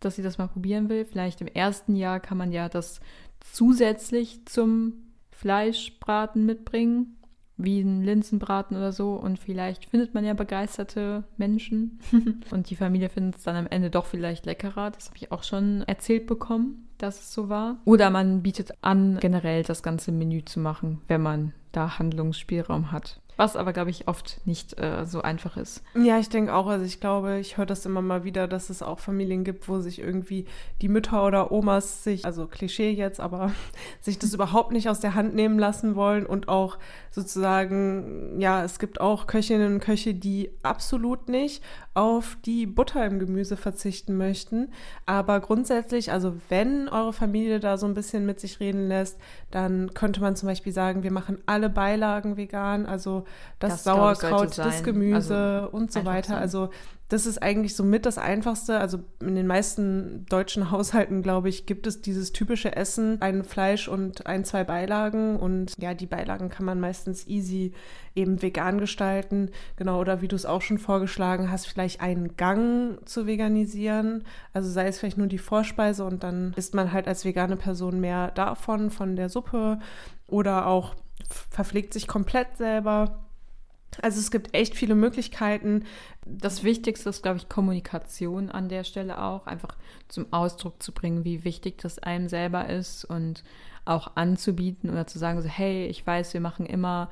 [0.00, 1.04] dass sie das mal probieren will.
[1.04, 3.00] Vielleicht im ersten Jahr kann man ja das
[3.40, 4.94] zusätzlich zum
[5.30, 7.16] Fleischbraten mitbringen,
[7.56, 9.14] wie ein Linsenbraten oder so.
[9.14, 12.00] Und vielleicht findet man ja begeisterte Menschen.
[12.50, 14.90] und die Familie findet es dann am Ende doch vielleicht leckerer.
[14.90, 17.76] Das habe ich auch schon erzählt bekommen dass es so war.
[17.84, 23.20] Oder man bietet an, generell das ganze Menü zu machen, wenn man da Handlungsspielraum hat.
[23.36, 25.82] Was aber, glaube ich, oft nicht äh, so einfach ist.
[25.96, 26.68] Ja, ich denke auch.
[26.68, 29.80] Also ich glaube, ich höre das immer mal wieder, dass es auch Familien gibt, wo
[29.80, 30.46] sich irgendwie
[30.80, 33.50] die Mütter oder Omas sich, also Klischee jetzt, aber
[34.00, 36.78] sich das überhaupt nicht aus der Hand nehmen lassen wollen und auch
[37.10, 41.62] sozusagen, ja, es gibt auch Köchinnen und Köche, die absolut nicht
[41.94, 44.72] auf die Butter im Gemüse verzichten möchten.
[45.06, 49.18] Aber grundsätzlich, also wenn eure Familie da so ein bisschen mit sich reden lässt,
[49.52, 53.24] dann könnte man zum Beispiel sagen, wir machen alle Beilagen vegan, also
[53.60, 56.34] das, das Sauerkraut, das Gemüse also und so weiter.
[56.34, 56.38] Sein.
[56.42, 56.70] Also
[57.08, 58.78] das ist eigentlich somit das Einfachste.
[58.78, 63.88] Also in den meisten deutschen Haushalten, glaube ich, gibt es dieses typische Essen, ein Fleisch
[63.88, 65.36] und ein, zwei Beilagen.
[65.36, 67.72] Und ja, die Beilagen kann man meistens easy
[68.14, 69.50] eben vegan gestalten.
[69.76, 74.24] Genau, oder wie du es auch schon vorgeschlagen hast, vielleicht einen Gang zu veganisieren.
[74.52, 78.00] Also sei es vielleicht nur die Vorspeise und dann isst man halt als vegane Person
[78.00, 79.78] mehr davon, von der Suppe.
[80.26, 80.94] Oder auch
[81.50, 83.20] verpflegt sich komplett selber.
[84.02, 85.84] Also es gibt echt viele Möglichkeiten.
[86.24, 89.76] Das Wichtigste ist, glaube ich, Kommunikation an der Stelle auch, einfach
[90.08, 93.44] zum Ausdruck zu bringen, wie wichtig das einem selber ist und
[93.84, 97.10] auch anzubieten oder zu sagen, so, hey, ich weiß, wir machen immer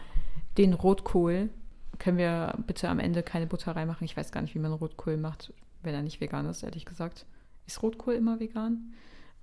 [0.58, 1.50] den Rotkohl.
[1.98, 4.04] Können wir bitte am Ende keine Butter reinmachen?
[4.04, 7.26] Ich weiß gar nicht, wie man Rotkohl macht, wenn er nicht vegan ist, ehrlich gesagt.
[7.66, 8.92] Ist Rotkohl immer vegan?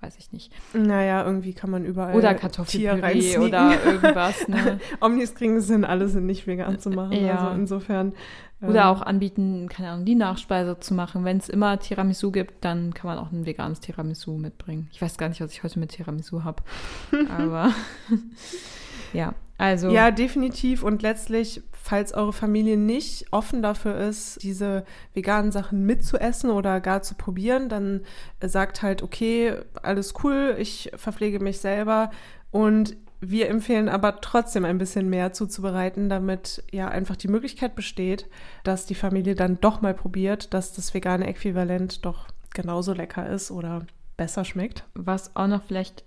[0.02, 0.52] Weiß ich nicht.
[0.74, 4.48] Naja, irgendwie kann man überall oder Kartoffelpüree oder irgendwas.
[4.48, 4.80] Ne?
[5.02, 7.14] Omnis kriegen Sinn, alle sind nicht vegan zu machen.
[7.26, 7.38] Ja.
[7.38, 8.14] Also insofern.
[8.62, 11.24] Oder ähm, auch anbieten, keine Ahnung, die Nachspeise zu machen.
[11.24, 14.90] Wenn es immer Tiramisu gibt, dann kann man auch ein veganes Tiramisu mitbringen.
[14.92, 16.64] Ich weiß gar nicht, was ich heute mit Tiramisu habe.
[17.38, 17.74] Aber
[19.14, 19.90] ja, also.
[19.90, 20.84] Ja, definitiv.
[20.84, 27.02] Und letztlich, falls eure Familie nicht offen dafür ist, diese veganen Sachen mitzuessen oder gar
[27.02, 28.02] zu probieren, dann
[28.42, 32.12] sagt halt, okay, alles cool, ich verpflege mich selber
[32.52, 38.28] und wir empfehlen aber trotzdem ein bisschen mehr zuzubereiten, damit ja einfach die Möglichkeit besteht,
[38.64, 43.52] dass die Familie dann doch mal probiert, dass das vegane Äquivalent doch genauso lecker ist
[43.52, 44.86] oder besser schmeckt.
[44.94, 46.06] Was auch noch vielleicht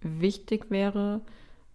[0.00, 1.22] wichtig wäre,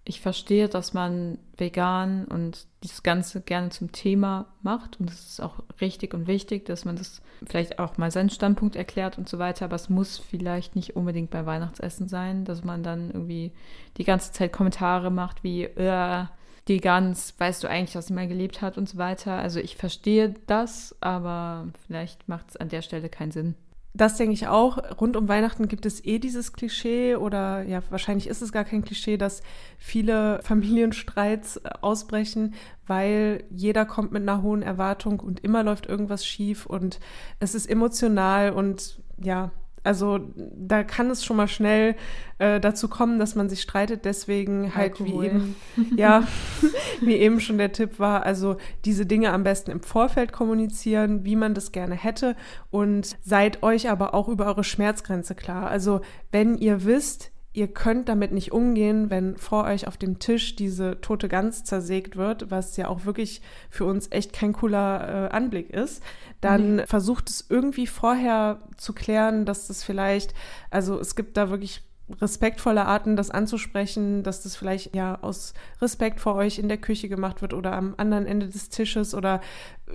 [0.08, 5.42] ich verstehe, dass man vegan und das Ganze gerne zum Thema macht und es ist
[5.42, 9.38] auch richtig und wichtig, dass man das vielleicht auch mal seinen Standpunkt erklärt und so
[9.38, 13.52] weiter, aber es muss vielleicht nicht unbedingt beim Weihnachtsessen sein, dass man dann irgendwie
[13.98, 16.26] die ganze Zeit Kommentare macht wie, äh,
[16.70, 19.34] die Gans, weißt du eigentlich, dass sie mal gelebt hat und so weiter.
[19.38, 23.56] Also ich verstehe das, aber vielleicht macht es an der Stelle keinen Sinn
[23.98, 24.78] das denke ich auch.
[25.00, 28.84] Rund um Weihnachten gibt es eh dieses Klischee oder ja, wahrscheinlich ist es gar kein
[28.84, 29.42] Klischee, dass
[29.78, 32.54] viele Familienstreits äh, ausbrechen,
[32.86, 37.00] weil jeder kommt mit einer hohen Erwartung und immer läuft irgendwas schief und
[37.40, 39.52] es ist emotional und ja,
[39.84, 41.96] also da kann es schon mal schnell
[42.40, 44.06] äh, dazu kommen, dass man sich streitet.
[44.06, 45.24] Deswegen halt Alkohol.
[45.24, 45.56] wie eben,
[45.98, 46.24] ja,
[47.02, 51.36] wie eben schon der Tipp war, also diese Dinge am besten im Vorfeld kommunizieren, wie
[51.36, 52.36] man das gerne hätte
[52.70, 55.68] und seid euch aber auch über eure Schmerzgrenze klar.
[55.70, 60.56] Also wenn ihr wisst, ihr könnt damit nicht umgehen, wenn vor euch auf dem Tisch
[60.56, 63.42] diese tote Gans zersägt wird, was ja auch wirklich
[63.72, 66.04] für uns echt kein cooler äh, Anblick ist,
[66.40, 66.86] dann mhm.
[66.86, 70.36] versucht es irgendwie vorher zu klären, dass das vielleicht,
[70.70, 71.82] also es gibt da wirklich
[72.22, 77.10] respektvolle Arten, das anzusprechen, dass das vielleicht ja aus Respekt vor euch in der Küche
[77.10, 79.42] gemacht wird oder am anderen Ende des Tisches oder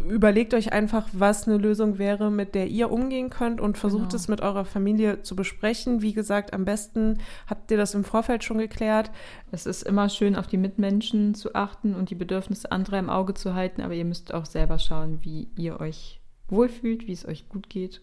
[0.09, 4.17] überlegt euch einfach, was eine Lösung wäre, mit der ihr umgehen könnt und versucht genau.
[4.17, 6.03] es mit eurer Familie zu besprechen.
[6.03, 9.11] Wie gesagt, am besten habt ihr das im Vorfeld schon geklärt.
[9.51, 13.33] Es ist immer schön, auf die Mitmenschen zu achten und die Bedürfnisse anderer im Auge
[13.33, 17.49] zu halten, aber ihr müsst auch selber schauen, wie ihr euch wohlfühlt, wie es euch
[17.49, 18.03] gut geht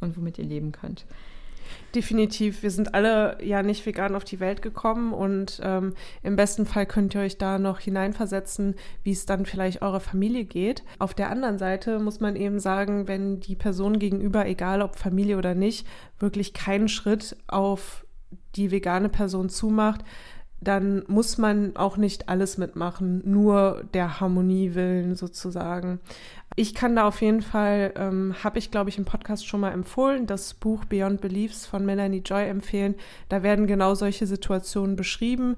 [0.00, 1.04] und womit ihr leben könnt.
[1.94, 2.62] Definitiv.
[2.62, 6.86] Wir sind alle ja nicht vegan auf die Welt gekommen und ähm, im besten Fall
[6.86, 10.84] könnt ihr euch da noch hineinversetzen, wie es dann vielleicht eurer Familie geht.
[10.98, 15.36] Auf der anderen Seite muss man eben sagen, wenn die Person gegenüber, egal ob Familie
[15.36, 15.86] oder nicht,
[16.18, 18.06] wirklich keinen Schritt auf
[18.54, 20.04] die vegane Person zumacht,
[20.60, 26.00] dann muss man auch nicht alles mitmachen, nur der Harmonie willen sozusagen.
[26.56, 29.72] Ich kann da auf jeden Fall, ähm, habe ich glaube ich im Podcast schon mal
[29.72, 32.96] empfohlen, das Buch Beyond Beliefs von Melanie Joy empfehlen.
[33.28, 35.56] Da werden genau solche Situationen beschrieben.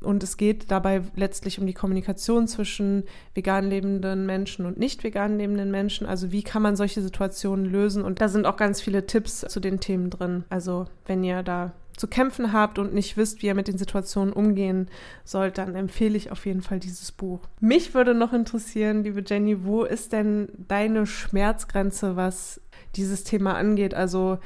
[0.00, 5.38] Und es geht dabei letztlich um die Kommunikation zwischen vegan lebenden Menschen und nicht vegan
[5.38, 6.06] lebenden Menschen.
[6.06, 8.02] Also wie kann man solche Situationen lösen?
[8.02, 10.44] Und da sind auch ganz viele Tipps zu den Themen drin.
[10.50, 14.32] Also wenn ihr da zu kämpfen habt und nicht wisst, wie ihr mit den Situationen
[14.32, 14.88] umgehen
[15.24, 17.40] sollt, dann empfehle ich auf jeden Fall dieses Buch.
[17.60, 22.60] Mich würde noch interessieren, liebe Jenny, wo ist denn deine Schmerzgrenze, was
[22.96, 23.94] dieses Thema angeht?
[23.94, 24.38] Also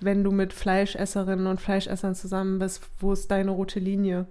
[0.00, 4.26] wenn du mit Fleischesserinnen und Fleischessern zusammen bist, wo ist deine rote Linie?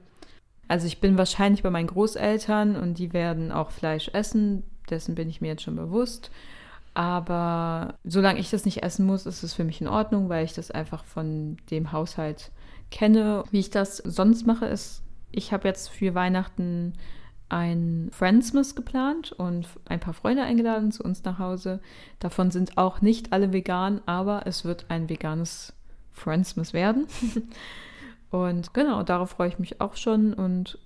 [0.68, 5.30] Also ich bin wahrscheinlich bei meinen Großeltern und die werden auch Fleisch essen, dessen bin
[5.30, 6.32] ich mir jetzt schon bewusst.
[6.94, 10.54] Aber solange ich das nicht essen muss, ist es für mich in Ordnung, weil ich
[10.54, 12.52] das einfach von dem Haushalt
[12.92, 13.44] kenne.
[13.52, 16.94] Wie ich das sonst mache, ist, ich habe jetzt für Weihnachten
[17.50, 21.82] ein Friendsmas geplant und ein paar Freunde eingeladen zu uns nach Hause.
[22.20, 25.74] Davon sind auch nicht alle vegan, aber es wird ein veganes
[26.12, 27.08] Friendsmas werden.
[28.32, 30.80] und genau, darauf freue ich mich auch schon und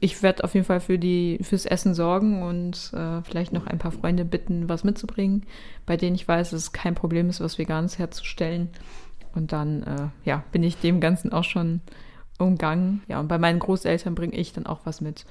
[0.00, 3.78] ich werde auf jeden Fall für die, fürs Essen sorgen und äh, vielleicht noch ein
[3.78, 5.44] paar Freunde bitten, was mitzubringen,
[5.86, 8.68] bei denen ich weiß, dass es kein Problem ist, was Veganes herzustellen.
[9.34, 11.80] Und dann, äh, ja, bin ich dem Ganzen auch schon
[12.38, 13.02] umgangen.
[13.08, 15.24] Ja, und bei meinen Großeltern bringe ich dann auch was mit.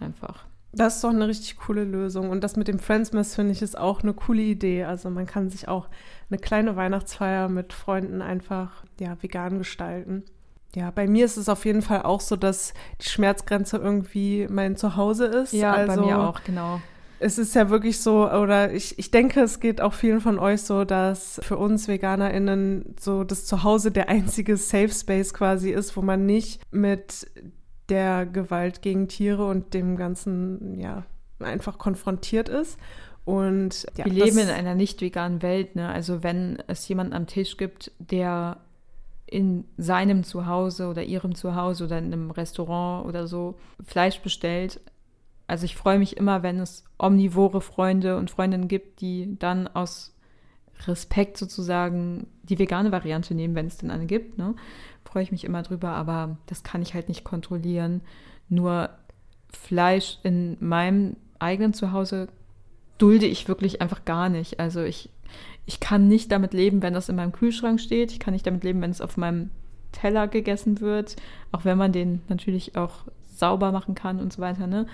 [0.00, 0.44] Einfach.
[0.72, 2.30] Das ist doch eine richtig coole Lösung.
[2.30, 4.84] Und das mit dem Friendsmas finde ich ist auch eine coole Idee.
[4.84, 5.88] Also man kann sich auch
[6.30, 10.24] eine kleine Weihnachtsfeier mit Freunden einfach ja, vegan gestalten.
[10.74, 14.76] Ja, bei mir ist es auf jeden Fall auch so, dass die Schmerzgrenze irgendwie mein
[14.76, 15.52] Zuhause ist.
[15.52, 16.80] Ja, also, bei mir auch, genau.
[17.18, 20.62] Es ist ja wirklich so, oder ich, ich denke, es geht auch vielen von euch
[20.62, 26.02] so, dass für uns VeganerInnen so das Zuhause der einzige Safe Space quasi ist, wo
[26.02, 27.30] man nicht mit
[27.88, 31.04] der Gewalt gegen Tiere und dem Ganzen, ja,
[31.38, 32.78] einfach konfrontiert ist.
[33.24, 35.88] Und ja, wir leben in einer nicht veganen Welt, ne?
[35.90, 38.56] Also wenn es jemanden am Tisch gibt, der
[39.32, 44.80] in seinem Zuhause oder ihrem Zuhause oder in einem Restaurant oder so Fleisch bestellt.
[45.46, 50.14] Also ich freue mich immer, wenn es omnivore Freunde und Freundinnen gibt, die dann aus
[50.86, 54.38] Respekt sozusagen die vegane Variante nehmen, wenn es denn eine gibt.
[54.38, 54.54] Ne?
[55.04, 58.02] Freue ich mich immer drüber, aber das kann ich halt nicht kontrollieren.
[58.48, 58.90] Nur
[59.50, 62.28] Fleisch in meinem eigenen Zuhause
[62.98, 64.60] dulde ich wirklich einfach gar nicht.
[64.60, 65.10] Also ich
[65.66, 68.12] ich kann nicht damit leben, wenn das in meinem Kühlschrank steht.
[68.12, 69.50] Ich kann nicht damit leben, wenn es auf meinem
[69.92, 71.16] Teller gegessen wird,
[71.52, 74.86] auch wenn man den natürlich auch sauber machen kann und so weiter, ne?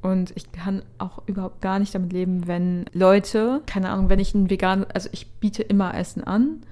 [0.00, 4.32] Und ich kann auch überhaupt gar nicht damit leben, wenn Leute, keine Ahnung, wenn ich
[4.32, 6.62] ein vegan, also ich biete immer Essen an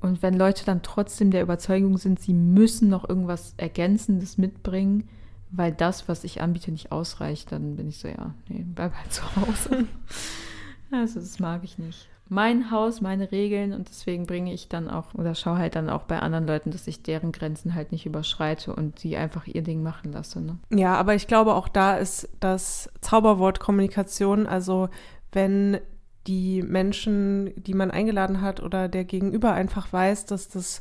[0.00, 5.08] und wenn Leute dann trotzdem der Überzeugung sind, sie müssen noch irgendwas Ergänzendes mitbringen,
[5.50, 9.12] weil das, was ich anbiete, nicht ausreicht, dann bin ich so, ja, nee, bleib halt
[9.12, 9.86] zu Hause.
[10.92, 15.14] also das mag ich nicht mein Haus, meine Regeln und deswegen bringe ich dann auch
[15.14, 18.74] oder schaue halt dann auch bei anderen Leuten, dass ich deren Grenzen halt nicht überschreite
[18.74, 20.40] und sie einfach ihr Ding machen lasse.
[20.40, 20.58] Ne?
[20.70, 24.88] Ja, aber ich glaube auch da ist das Zauberwort Kommunikation, also
[25.32, 25.78] wenn
[26.26, 30.80] die Menschen, die man eingeladen hat oder der Gegenüber einfach weiß, dass das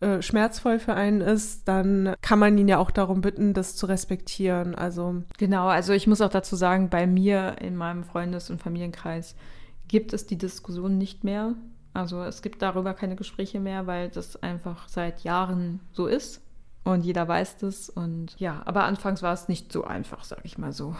[0.00, 3.86] äh, schmerzvoll für einen ist, dann kann man ihn ja auch darum bitten, das zu
[3.86, 4.74] respektieren.
[4.74, 9.34] Also genau, also ich muss auch dazu sagen, bei mir in meinem Freundes- und Familienkreis
[9.88, 11.54] gibt es die Diskussion nicht mehr.
[11.92, 16.40] Also es gibt darüber keine Gespräche mehr, weil das einfach seit Jahren so ist
[16.84, 17.88] und jeder weiß das.
[17.88, 20.94] Und ja, aber anfangs war es nicht so einfach, sag ich mal so.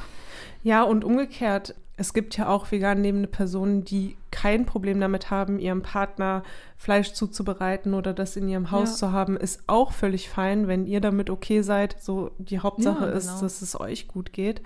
[0.65, 5.61] Ja, und umgekehrt, es gibt ja auch vegan lebende Personen, die kein Problem damit haben,
[5.61, 6.43] ihrem Partner
[6.77, 8.97] Fleisch zuzubereiten oder das in ihrem Haus ja.
[8.97, 11.97] zu haben, ist auch völlig fein, wenn ihr damit okay seid.
[12.01, 13.17] So die Hauptsache ja, genau.
[13.17, 14.61] ist, dass es euch gut geht.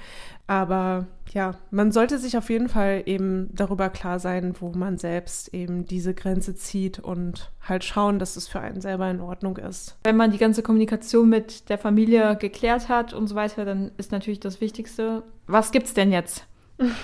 [0.46, 5.52] Aber ja, man sollte sich auf jeden Fall eben darüber klar sein, wo man selbst
[5.52, 9.98] eben diese Grenze zieht und halt schauen, dass es für einen selber in Ordnung ist.
[10.04, 14.12] Wenn man die ganze Kommunikation mit der Familie geklärt hat und so weiter, dann ist
[14.12, 16.46] natürlich das Wichtigste, was gibt's denn jetzt?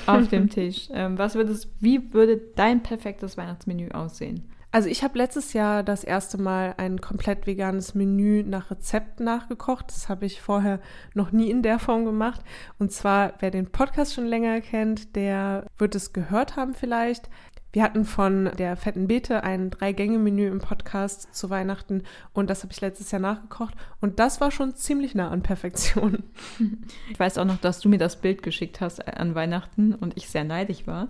[0.06, 0.88] auf dem Tisch.
[0.94, 4.48] Ähm, was würdest, wie würde dein perfektes Weihnachtsmenü aussehen?
[4.70, 9.86] Also ich habe letztes Jahr das erste Mal ein komplett veganes Menü nach Rezept nachgekocht.
[9.88, 10.80] Das habe ich vorher
[11.14, 12.42] noch nie in der Form gemacht.
[12.78, 17.30] Und zwar, wer den Podcast schon länger kennt, der wird es gehört haben vielleicht.
[17.74, 22.72] Wir hatten von der Fetten Beete ein Drei-Gänge-Menü im Podcast zu Weihnachten und das habe
[22.72, 26.22] ich letztes Jahr nachgekocht und das war schon ziemlich nah an Perfektion.
[27.10, 30.28] Ich weiß auch noch, dass du mir das Bild geschickt hast an Weihnachten und ich
[30.28, 31.08] sehr neidisch war.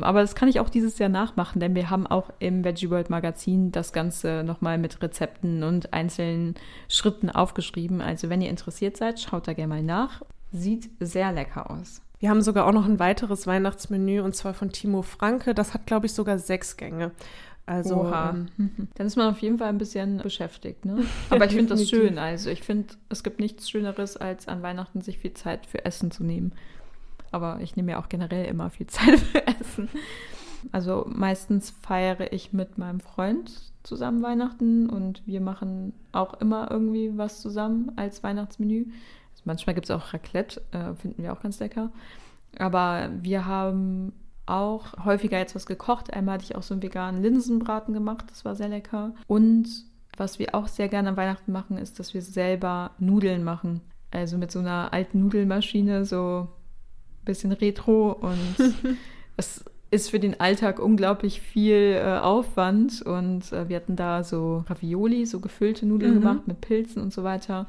[0.00, 3.10] Aber das kann ich auch dieses Jahr nachmachen, denn wir haben auch im Veggie World
[3.10, 6.54] Magazin das Ganze nochmal mit Rezepten und einzelnen
[6.88, 8.00] Schritten aufgeschrieben.
[8.00, 10.22] Also wenn ihr interessiert seid, schaut da gerne mal nach.
[10.52, 12.00] Sieht sehr lecker aus.
[12.18, 15.54] Wir haben sogar auch noch ein weiteres Weihnachtsmenü und zwar von Timo Franke.
[15.54, 17.12] Das hat, glaube ich, sogar sechs Gänge.
[17.66, 18.48] Also ähm,
[18.94, 21.04] dann ist man auf jeden Fall ein bisschen beschäftigt, ne?
[21.30, 22.16] Aber ich finde das schön.
[22.16, 26.12] Also ich finde, es gibt nichts Schöneres, als an Weihnachten sich viel Zeit für Essen
[26.12, 26.52] zu nehmen.
[27.32, 29.88] Aber ich nehme ja auch generell immer viel Zeit für Essen.
[30.72, 33.52] Also meistens feiere ich mit meinem Freund
[33.82, 38.86] zusammen Weihnachten und wir machen auch immer irgendwie was zusammen als Weihnachtsmenü.
[39.46, 41.90] Manchmal gibt es auch Raclette, äh, finden wir auch ganz lecker.
[42.58, 44.12] Aber wir haben
[44.44, 46.12] auch häufiger jetzt was gekocht.
[46.12, 49.14] Einmal hatte ich auch so einen veganen Linsenbraten gemacht, das war sehr lecker.
[49.26, 49.68] Und
[50.16, 53.82] was wir auch sehr gerne an Weihnachten machen, ist, dass wir selber Nudeln machen.
[54.10, 56.48] Also mit so einer alten Nudelmaschine, so
[57.20, 58.74] ein bisschen retro und
[59.36, 64.64] es ist für den Alltag unglaublich viel äh, Aufwand und äh, wir hatten da so
[64.68, 66.20] Ravioli, so gefüllte Nudeln mhm.
[66.20, 67.66] gemacht mit Pilzen und so weiter.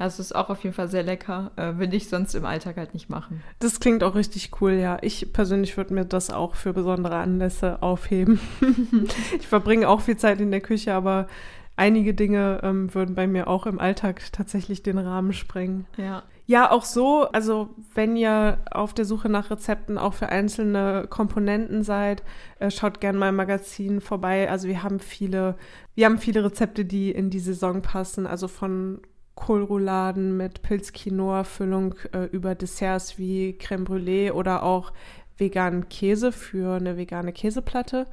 [0.00, 1.50] Also es ist auch auf jeden Fall sehr lecker.
[1.56, 3.42] Äh, würde ich sonst im Alltag halt nicht machen.
[3.58, 4.96] Das klingt auch richtig cool, ja.
[5.02, 8.40] Ich persönlich würde mir das auch für besondere Anlässe aufheben.
[9.38, 11.28] ich verbringe auch viel Zeit in der Küche, aber
[11.76, 15.86] einige Dinge ähm, würden bei mir auch im Alltag tatsächlich den Rahmen sprengen.
[15.98, 16.22] Ja.
[16.46, 21.84] Ja, auch so, also wenn ihr auf der Suche nach Rezepten auch für einzelne Komponenten
[21.84, 22.24] seid,
[22.58, 24.50] äh, schaut gerne mal im Magazin vorbei.
[24.50, 25.54] Also wir haben viele,
[25.94, 29.00] wir haben viele Rezepte, die in die Saison passen, also von
[29.34, 34.92] Kohlrouladen mit Pilz-Quinoa-Füllung äh, über Desserts wie Crème Brûlée oder auch
[35.38, 38.06] veganen Käse für eine vegane Käseplatte.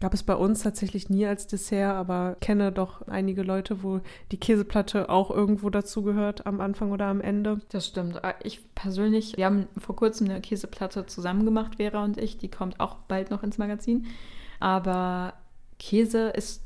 [0.00, 4.00] Gab es bei uns tatsächlich nie als Dessert, aber kenne doch einige Leute, wo
[4.32, 7.60] die Käseplatte auch irgendwo dazu gehört, am Anfang oder am Ende.
[7.68, 8.16] Das stimmt.
[8.24, 12.38] Äh, ich persönlich, wir haben vor kurzem eine Käseplatte zusammen gemacht, Vera und ich.
[12.38, 14.06] Die kommt auch bald noch ins Magazin.
[14.58, 15.34] Aber
[15.78, 16.62] Käse ist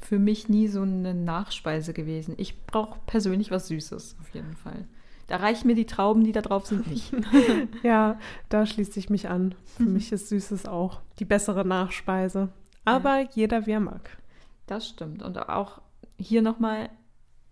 [0.00, 2.34] für mich nie so eine Nachspeise gewesen.
[2.38, 4.86] Ich brauche persönlich was Süßes, auf jeden Fall.
[5.26, 7.12] Da reichen mir die Trauben, die da drauf sind, nicht.
[7.82, 8.18] ja,
[8.48, 9.54] da schließt sich mich an.
[9.64, 9.94] Für mhm.
[9.94, 12.50] mich ist Süßes auch die bessere Nachspeise.
[12.84, 13.28] Aber ja.
[13.34, 14.18] jeder, wie er mag.
[14.66, 15.22] Das stimmt.
[15.22, 15.80] Und auch
[16.18, 16.90] hier nochmal,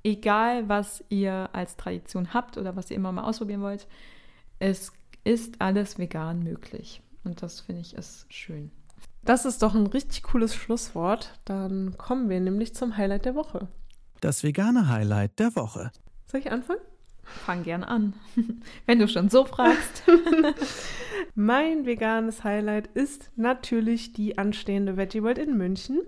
[0.02, 3.86] egal was ihr als Tradition habt oder was ihr immer mal ausprobieren wollt,
[4.58, 4.92] es
[5.24, 7.02] ist alles vegan möglich.
[7.24, 8.70] Und das finde ich ist schön.
[9.24, 11.38] Das ist doch ein richtig cooles Schlusswort.
[11.44, 13.68] Dann kommen wir nämlich zum Highlight der Woche.
[14.20, 15.90] Das vegane Highlight der Woche.
[16.26, 16.80] Soll ich anfangen?
[17.22, 18.14] Fang gern an,
[18.86, 20.02] wenn du schon so fragst.
[21.34, 26.00] mein veganes Highlight ist natürlich die anstehende Veggie World in München.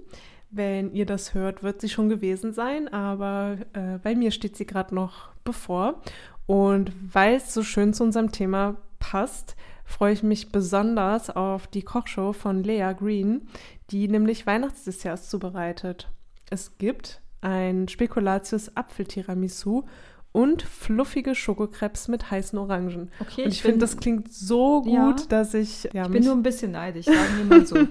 [0.51, 4.67] Wenn ihr das hört, wird sie schon gewesen sein, aber äh, bei mir steht sie
[4.67, 6.03] gerade noch bevor.
[6.47, 11.83] Und weil es so schön zu unserem Thema passt, freue ich mich besonders auf die
[11.83, 13.49] Kochshow von Lea Green,
[13.91, 16.09] die nämlich Weihnachtsdesserts zubereitet.
[16.51, 19.85] Es gibt ein Spekulatius Apfeltiramisu
[20.33, 23.11] und fluffige Schokokrebs mit heißen Orangen.
[23.21, 25.89] Okay, und ich, ich finde, das klingt so gut, ja, dass ich.
[25.93, 27.77] Ja, ich bin nur ein bisschen neidisch, sagen wir mal so.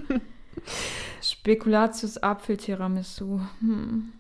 [1.22, 3.42] Spekulatius Apfel-Tiramisu.
[3.60, 4.12] Hm.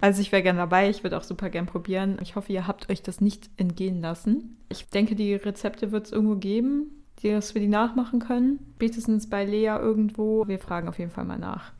[0.00, 2.18] Also ich wäre gerne dabei, ich würde auch super gern probieren.
[2.20, 4.56] Ich hoffe, ihr habt euch das nicht entgehen lassen.
[4.68, 8.58] Ich denke, die Rezepte wird es irgendwo geben, dass wir die nachmachen können.
[8.74, 10.48] Spätestens bei Lea irgendwo.
[10.48, 11.72] Wir fragen auf jeden Fall mal nach.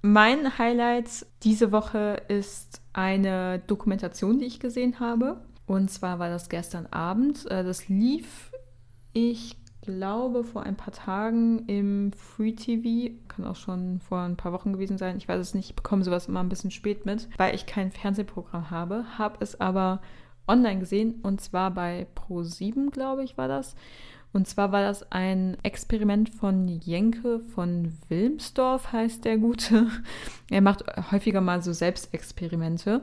[0.00, 5.42] Mein Highlight diese Woche ist eine Dokumentation, die ich gesehen habe.
[5.66, 7.50] Und zwar war das gestern Abend.
[7.50, 8.52] Äh, das lief,
[9.12, 13.14] ich glaube, vor ein paar Tagen im Free TV.
[13.28, 15.16] Kann auch schon vor ein paar Wochen gewesen sein.
[15.16, 15.70] Ich weiß es nicht.
[15.70, 19.04] Ich bekomme sowas immer ein bisschen spät mit, weil ich kein Fernsehprogramm habe.
[19.18, 20.00] Habe es aber
[20.46, 23.76] online gesehen und zwar bei Pro7, glaube ich, war das.
[24.32, 29.88] Und zwar war das ein Experiment von Jenke von Wilmsdorf, heißt der Gute.
[30.50, 33.02] Er macht häufiger mal so Selbstexperimente.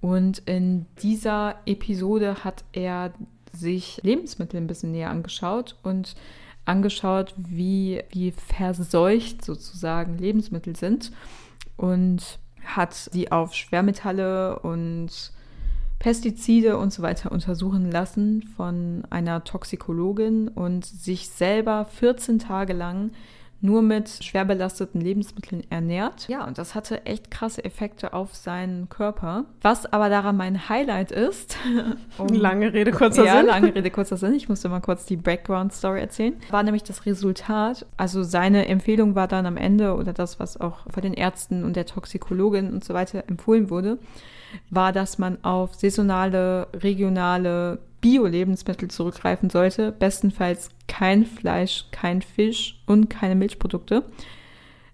[0.00, 3.12] Und in dieser Episode hat er
[3.52, 6.14] sich Lebensmittel ein bisschen näher angeschaut und
[6.66, 11.10] angeschaut, wie, wie verseucht sozusagen Lebensmittel sind.
[11.76, 15.32] Und hat sie auf Schwermetalle und
[16.04, 23.12] Pestizide und so weiter untersuchen lassen von einer Toxikologin und sich selber 14 Tage lang
[23.62, 26.28] nur mit schwer belasteten Lebensmitteln ernährt.
[26.28, 29.46] Ja, und das hatte echt krasse Effekte auf seinen Körper.
[29.62, 31.56] Was aber daran mein Highlight ist.
[32.18, 33.46] Um, lange Rede, kurzer ja, Sinn.
[33.46, 34.34] Ja, lange Rede, kurzer Sinn.
[34.34, 36.34] Ich musste mal kurz die Background-Story erzählen.
[36.50, 37.86] War nämlich das Resultat.
[37.96, 41.76] Also seine Empfehlung war dann am Ende oder das, was auch von den Ärzten und
[41.76, 43.98] der Toxikologin und so weiter empfohlen wurde,
[44.70, 49.92] war, dass man auf saisonale, regionale Bio-Lebensmittel zurückgreifen sollte.
[49.92, 54.04] Bestenfalls kein Fleisch, kein Fisch und keine Milchprodukte,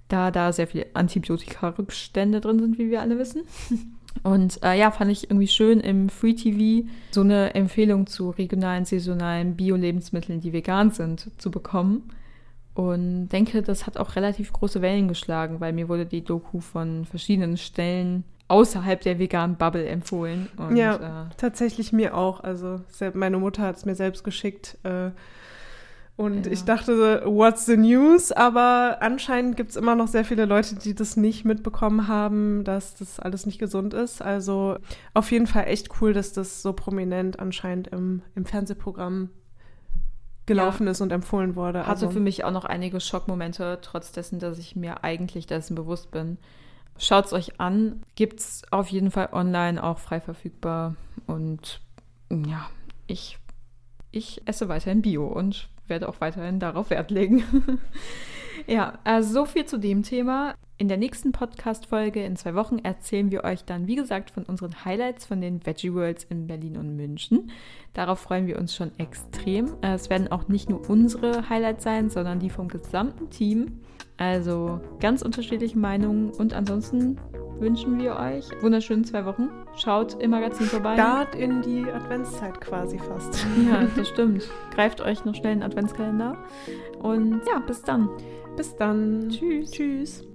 [0.08, 3.42] da da sehr viele Antibiotika-Rückstände drin sind, wie wir alle wissen.
[4.22, 8.84] Und äh, ja, fand ich irgendwie schön im Free TV so eine Empfehlung zu regionalen,
[8.84, 12.10] saisonalen Bio-Lebensmitteln, die vegan sind, zu bekommen.
[12.74, 17.04] Und denke, das hat auch relativ große Wellen geschlagen, weil mir wurde die Doku von
[17.04, 20.48] verschiedenen Stellen außerhalb der veganen Bubble empfohlen.
[20.56, 22.40] Und, ja, äh, tatsächlich mir auch.
[22.40, 22.80] Also
[23.14, 24.76] meine Mutter hat es mir selbst geschickt.
[24.82, 25.10] Äh,
[26.16, 26.52] und ja.
[26.52, 28.32] ich dachte, what's the news?
[28.32, 32.96] Aber anscheinend gibt es immer noch sehr viele Leute, die das nicht mitbekommen haben, dass
[32.96, 34.20] das alles nicht gesund ist.
[34.20, 34.76] Also
[35.14, 39.30] auf jeden Fall echt cool, dass das so prominent anscheinend im, im Fernsehprogramm
[40.46, 40.90] gelaufen ja.
[40.90, 41.86] ist und empfohlen wurde.
[41.86, 42.10] Hatte also.
[42.10, 46.36] für mich auch noch einige Schockmomente, trotz dessen, dass ich mir eigentlich dessen bewusst bin.
[47.00, 48.02] Schaut es euch an.
[48.14, 50.96] Gibt es auf jeden Fall online auch frei verfügbar.
[51.26, 51.80] Und
[52.30, 52.68] ja,
[53.06, 53.38] ich,
[54.10, 57.42] ich esse weiterhin Bio und werde auch weiterhin darauf Wert legen.
[58.66, 60.54] ja, also so viel zu dem Thema.
[60.76, 64.84] In der nächsten Podcast-Folge in zwei Wochen erzählen wir euch dann, wie gesagt, von unseren
[64.84, 67.50] Highlights von den Veggie Worlds in Berlin und München.
[67.94, 69.74] Darauf freuen wir uns schon extrem.
[69.80, 73.80] Es werden auch nicht nur unsere Highlights sein, sondern die vom gesamten Team.
[74.20, 77.18] Also ganz unterschiedliche Meinungen und ansonsten
[77.58, 79.48] wünschen wir euch wunderschönen zwei Wochen.
[79.76, 80.94] Schaut im Magazin vorbei.
[80.94, 83.46] Start in die Adventszeit quasi fast.
[83.66, 84.46] Ja, das stimmt.
[84.74, 86.36] Greift euch noch schnell einen Adventskalender.
[86.98, 88.10] Und ja, bis dann.
[88.58, 89.30] Bis dann.
[89.30, 89.70] Tschüss.
[89.70, 90.29] Tschüss.